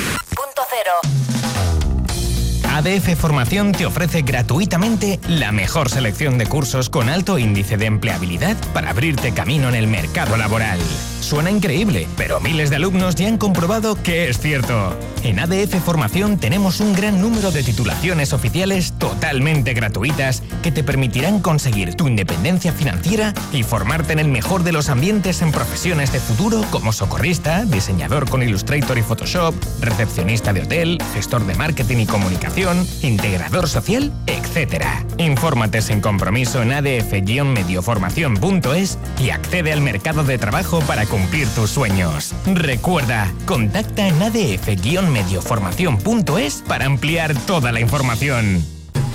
ADF 2.70 3.20
Formación 3.20 3.72
te 3.72 3.84
ofrece 3.84 4.22
gratuitamente 4.22 5.20
la 5.28 5.52
mejor 5.52 5.90
selección 5.90 6.38
de 6.38 6.46
cursos 6.46 6.88
con 6.88 7.10
alto 7.10 7.36
índice 7.36 7.76
de 7.76 7.84
empleabilidad 7.84 8.56
para 8.72 8.88
abrirte 8.88 9.34
camino 9.34 9.68
en 9.68 9.74
el 9.74 9.88
mercado 9.88 10.38
laboral. 10.38 10.80
Suena 11.30 11.50
increíble, 11.52 12.08
pero 12.16 12.40
miles 12.40 12.70
de 12.70 12.76
alumnos 12.76 13.14
ya 13.14 13.28
han 13.28 13.38
comprobado 13.38 13.94
que 14.02 14.28
es 14.28 14.40
cierto. 14.40 14.98
En 15.22 15.38
ADF 15.38 15.76
Formación 15.84 16.40
tenemos 16.40 16.80
un 16.80 16.92
gran 16.92 17.20
número 17.20 17.52
de 17.52 17.62
titulaciones 17.62 18.32
oficiales 18.32 18.94
totalmente 18.98 19.72
gratuitas 19.72 20.42
que 20.60 20.72
te 20.72 20.82
permitirán 20.82 21.38
conseguir 21.38 21.94
tu 21.94 22.08
independencia 22.08 22.72
financiera 22.72 23.32
y 23.52 23.62
formarte 23.62 24.12
en 24.12 24.18
el 24.18 24.26
mejor 24.26 24.64
de 24.64 24.72
los 24.72 24.88
ambientes 24.88 25.40
en 25.40 25.52
profesiones 25.52 26.12
de 26.12 26.18
futuro 26.18 26.64
como 26.72 26.92
socorrista, 26.92 27.64
diseñador 27.64 28.28
con 28.28 28.42
Illustrator 28.42 28.98
y 28.98 29.02
Photoshop, 29.02 29.54
recepcionista 29.80 30.52
de 30.52 30.62
hotel, 30.62 30.98
gestor 31.14 31.46
de 31.46 31.54
marketing 31.54 31.98
y 31.98 32.06
comunicación, 32.06 32.84
integrador 33.02 33.68
social, 33.68 34.12
etc. 34.26 34.84
Infórmate 35.18 35.80
sin 35.80 36.00
compromiso 36.00 36.60
en 36.60 36.72
adf-medioformación.es 36.72 38.98
y 39.20 39.30
accede 39.30 39.72
al 39.72 39.80
mercado 39.80 40.24
de 40.24 40.36
trabajo 40.36 40.80
para 40.80 41.06
cumplir 41.06 41.19
tus 41.54 41.70
sueños. 41.70 42.34
Recuerda, 42.46 43.32
contacta 43.46 44.06
en 44.06 44.22
adf-medioformación.es 44.22 46.62
para 46.66 46.86
ampliar 46.86 47.34
toda 47.46 47.72
la 47.72 47.80
información. 47.80 48.79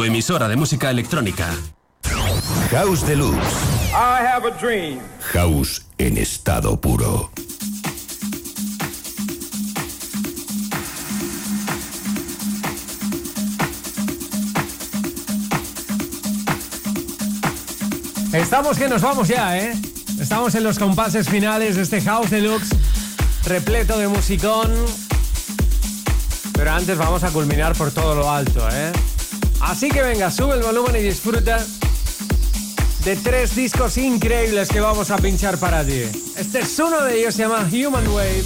Tu 0.00 0.04
emisora 0.04 0.48
de 0.48 0.56
música 0.56 0.88
electrónica. 0.88 1.46
House 2.70 3.06
Deluxe. 3.06 3.36
I 3.92 4.24
have 4.24 4.48
a 4.48 4.50
dream. 4.58 4.98
House 5.34 5.82
en 5.98 6.16
estado 6.16 6.80
puro. 6.80 7.30
Estamos 18.32 18.78
que 18.78 18.88
nos 18.88 19.02
vamos 19.02 19.28
ya, 19.28 19.58
¿eh? 19.58 19.74
Estamos 20.18 20.54
en 20.54 20.64
los 20.64 20.78
compases 20.78 21.28
finales 21.28 21.76
de 21.76 21.82
este 21.82 22.00
House 22.00 22.30
Deluxe, 22.30 22.70
repleto 23.44 23.98
de 23.98 24.08
musicón. 24.08 24.72
Pero 26.54 26.72
antes 26.72 26.96
vamos 26.96 27.22
a 27.22 27.28
culminar 27.28 27.74
por 27.74 27.90
todo 27.90 28.14
lo 28.14 28.30
alto, 28.30 28.66
¿eh? 28.72 28.92
Así 29.70 29.88
que 29.88 30.02
venga, 30.02 30.32
sube 30.32 30.56
el 30.56 30.62
volumen 30.64 30.96
y 30.96 30.98
disfruta 30.98 31.64
de 33.04 33.14
tres 33.14 33.54
discos 33.54 33.96
increíbles 33.98 34.68
que 34.68 34.80
vamos 34.80 35.12
a 35.12 35.16
pinchar 35.16 35.58
para 35.58 35.84
ti. 35.84 36.02
Este 36.36 36.58
es 36.58 36.76
uno 36.80 37.04
de 37.04 37.20
ellos, 37.20 37.36
se 37.36 37.42
llama 37.42 37.68
Human 37.70 38.08
Wave. 38.08 38.42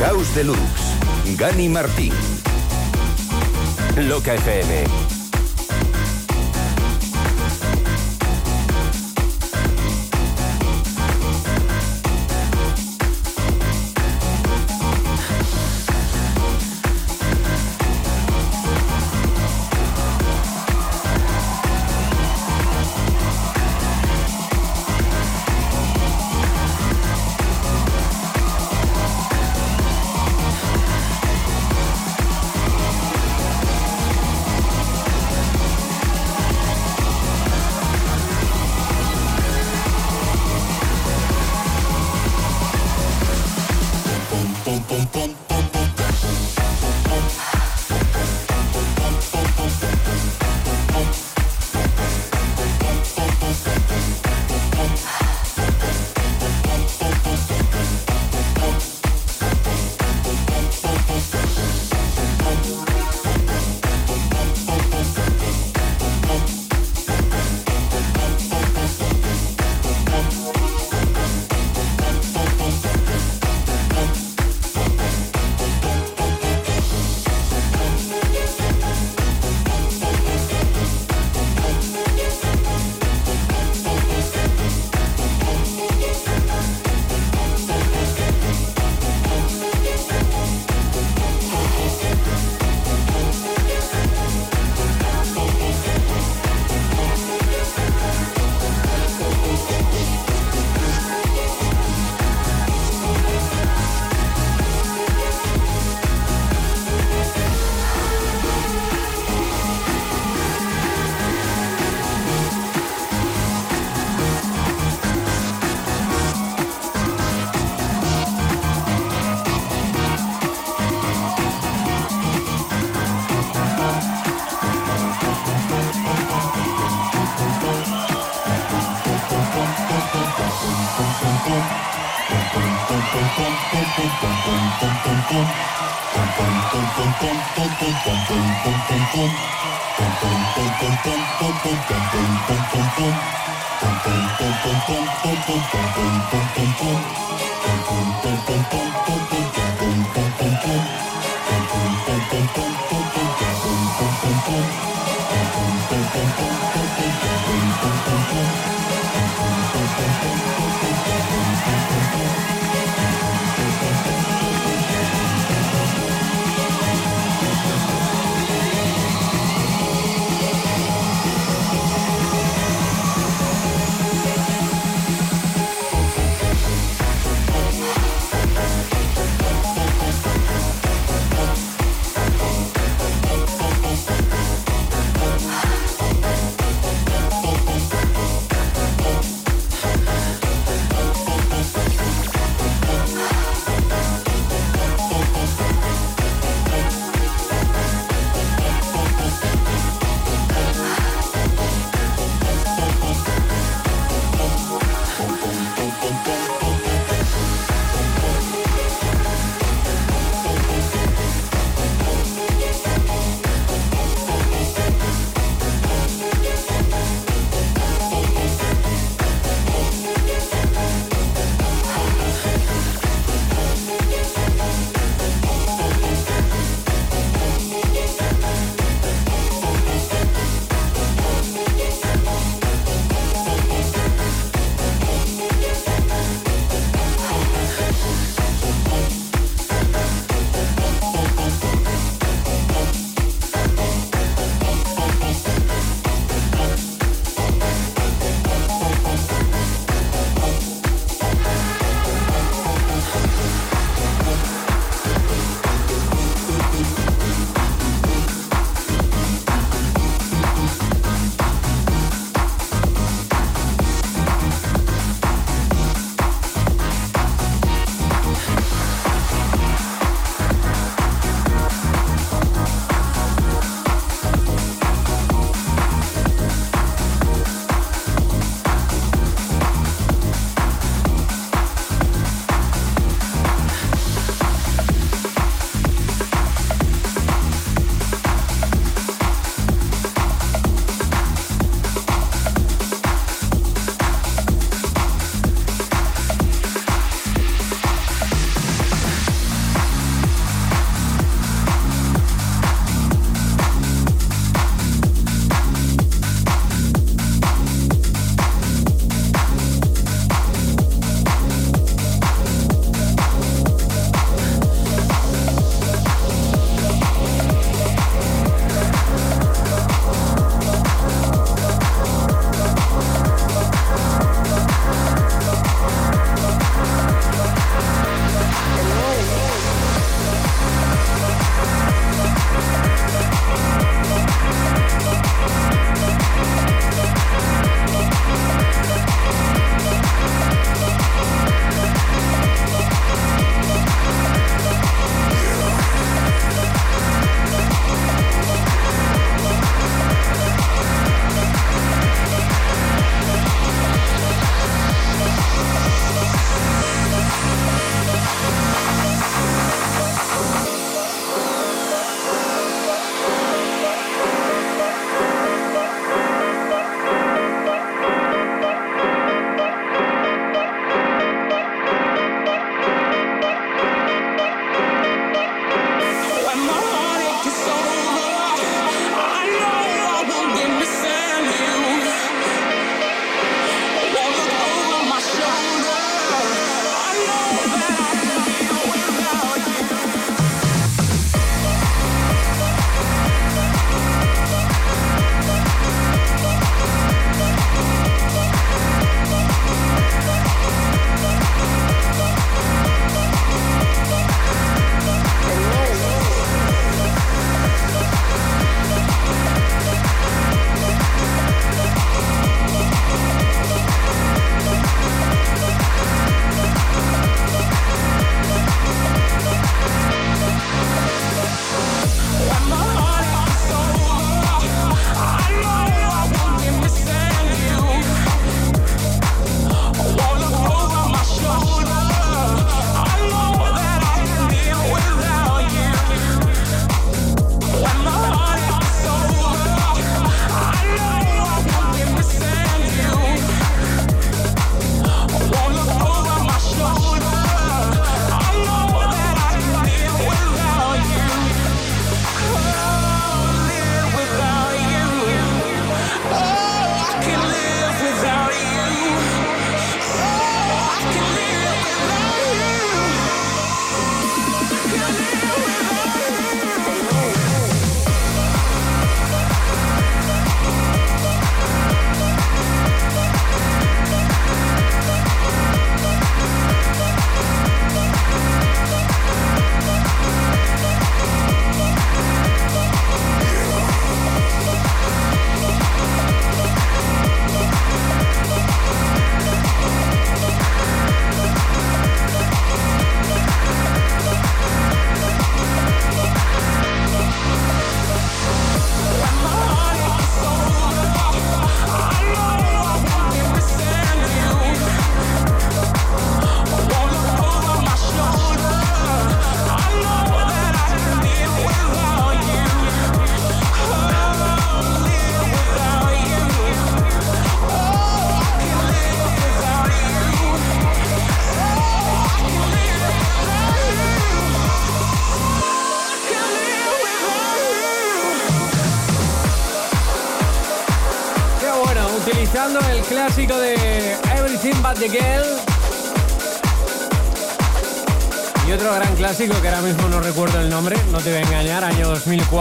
House 0.00 0.34
Deluxe. 0.34 1.38
Gani 1.38 1.70
Martín. 1.70 2.12
Loca 3.96 4.34
FM. 4.34 5.15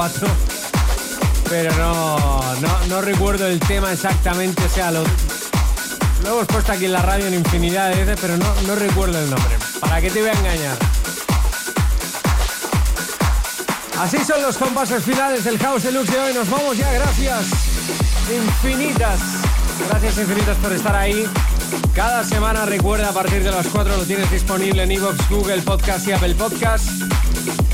2004. 0.09 0.27
Pero 1.49 1.73
no, 1.75 2.39
no, 2.61 2.87
no 2.87 3.01
recuerdo 3.01 3.47
el 3.47 3.59
tema 3.59 3.91
exactamente, 3.91 4.63
o 4.63 4.69
sea, 4.69 4.91
lo, 4.91 5.03
lo 6.23 6.29
hemos 6.29 6.47
puesto 6.47 6.71
aquí 6.71 6.85
en 6.85 6.93
la 6.93 7.01
radio 7.01 7.27
en 7.27 7.35
infinidad 7.35 7.89
de 7.89 8.03
veces, 8.03 8.17
pero 8.19 8.35
no, 8.37 8.45
no 8.67 8.75
recuerdo 8.75 9.19
el 9.19 9.29
nombre. 9.29 9.57
¿Para 9.79 10.01
qué 10.01 10.09
te 10.09 10.21
voy 10.21 10.29
a 10.29 10.33
engañar? 10.33 10.77
Así 13.99 14.17
son 14.25 14.41
los 14.41 14.57
compases 14.57 15.03
finales 15.03 15.43
del 15.43 15.57
House 15.59 15.83
Deluxe 15.83 16.11
de 16.11 16.19
hoy. 16.19 16.33
Nos 16.33 16.49
vamos 16.49 16.77
ya, 16.77 16.91
gracias 16.91 17.45
infinitas. 18.33 19.19
Gracias 19.89 20.17
infinitas 20.17 20.57
por 20.57 20.73
estar 20.73 20.95
ahí. 20.95 21.25
Cada 21.93 22.23
semana 22.23 22.65
recuerda 22.65 23.09
a 23.09 23.13
partir 23.13 23.43
de 23.43 23.51
las 23.51 23.67
4 23.67 23.97
lo 23.97 24.03
tienes 24.03 24.29
disponible 24.31 24.83
en 24.83 24.91
iVoox, 24.91 25.29
Google 25.29 25.61
Podcast 25.61 26.07
y 26.07 26.11
Apple 26.11 26.35
Podcast. 26.35 27.14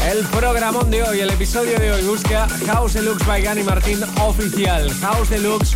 El 0.10 0.26
programón 0.26 0.90
de 0.90 1.04
hoy, 1.04 1.20
el 1.20 1.30
episodio 1.30 1.78
de 1.78 1.92
hoy, 1.92 2.02
busca 2.04 2.48
House 2.66 2.94
Deluxe 2.94 3.26
by 3.26 3.42
Gani 3.44 3.64
Martín 3.64 4.00
Oficial. 4.20 4.92
House 5.00 5.30
Deluxe 5.30 5.76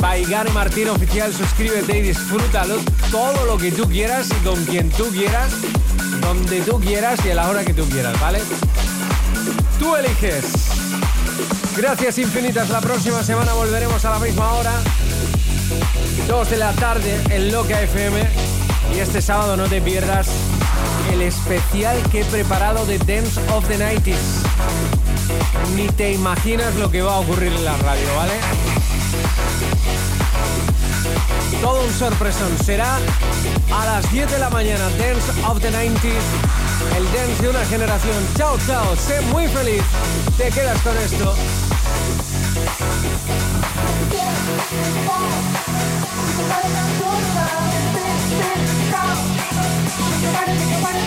by 0.00 0.24
Gani 0.24 0.50
Martín 0.50 0.88
Oficial. 0.88 1.32
Suscríbete 1.32 1.98
y 1.98 2.02
disfrútalo 2.02 2.76
todo 3.10 3.44
lo 3.44 3.58
que 3.58 3.70
tú 3.70 3.86
quieras 3.88 4.28
y 4.30 4.44
con 4.44 4.64
quien 4.64 4.88
tú 4.90 5.04
quieras, 5.10 5.52
donde 6.20 6.62
tú 6.62 6.80
quieras 6.80 7.20
y 7.26 7.30
a 7.30 7.34
la 7.34 7.48
hora 7.50 7.64
que 7.64 7.74
tú 7.74 7.84
quieras, 7.88 8.18
¿vale? 8.18 8.40
Tú 9.78 9.94
eliges. 9.94 10.44
Gracias 11.76 12.18
infinitas. 12.18 12.70
La 12.70 12.80
próxima 12.80 13.22
semana 13.22 13.52
volveremos 13.52 14.04
a 14.06 14.10
la 14.10 14.18
misma 14.20 14.52
hora. 14.54 14.72
2 16.26 16.50
de 16.50 16.56
la 16.56 16.72
tarde 16.72 17.20
en 17.28 17.52
Loca 17.52 17.80
FM. 17.82 18.26
Y 18.96 19.00
este 19.00 19.20
sábado 19.20 19.56
no 19.56 19.68
te 19.68 19.82
pierdas 19.82 20.28
especial 21.26 22.00
que 22.10 22.20
he 22.20 22.24
preparado 22.24 22.84
de 22.86 22.98
Dance 22.98 23.40
of 23.52 23.66
the 23.68 23.78
90s. 23.78 24.14
Ni 25.74 25.88
te 25.88 26.12
imaginas 26.12 26.74
lo 26.76 26.90
que 26.90 27.02
va 27.02 27.14
a 27.14 27.20
ocurrir 27.20 27.52
en 27.52 27.64
la 27.64 27.76
radio, 27.78 28.14
¿vale? 28.16 28.32
Todo 31.60 31.82
un 31.82 31.92
sorpresón. 31.92 32.56
Será 32.64 32.98
a 33.72 33.84
las 33.86 34.12
10 34.12 34.30
de 34.30 34.38
la 34.38 34.50
mañana. 34.50 34.84
Dance 34.98 35.30
of 35.46 35.60
the 35.60 35.70
90s. 35.70 36.24
El 36.96 37.04
dance 37.12 37.42
de 37.42 37.48
una 37.48 37.64
generación. 37.66 38.16
Chao, 38.36 38.58
chao. 38.66 38.94
Sé 38.96 39.20
muy 39.32 39.48
feliz. 39.48 39.82
Te 40.36 40.50
quedas 40.50 40.78
con 40.82 40.96
esto. 40.98 41.34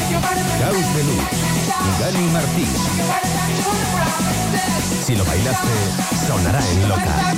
Caos 0.10 0.96
de 0.96 1.04
Luz, 1.04 2.00
Dani 2.00 2.30
Martín. 2.30 2.68
Si 5.06 5.16
lo 5.16 5.26
bailaste, 5.26 5.68
sonará 6.26 6.66
en 6.66 6.88
loca. 6.88 7.36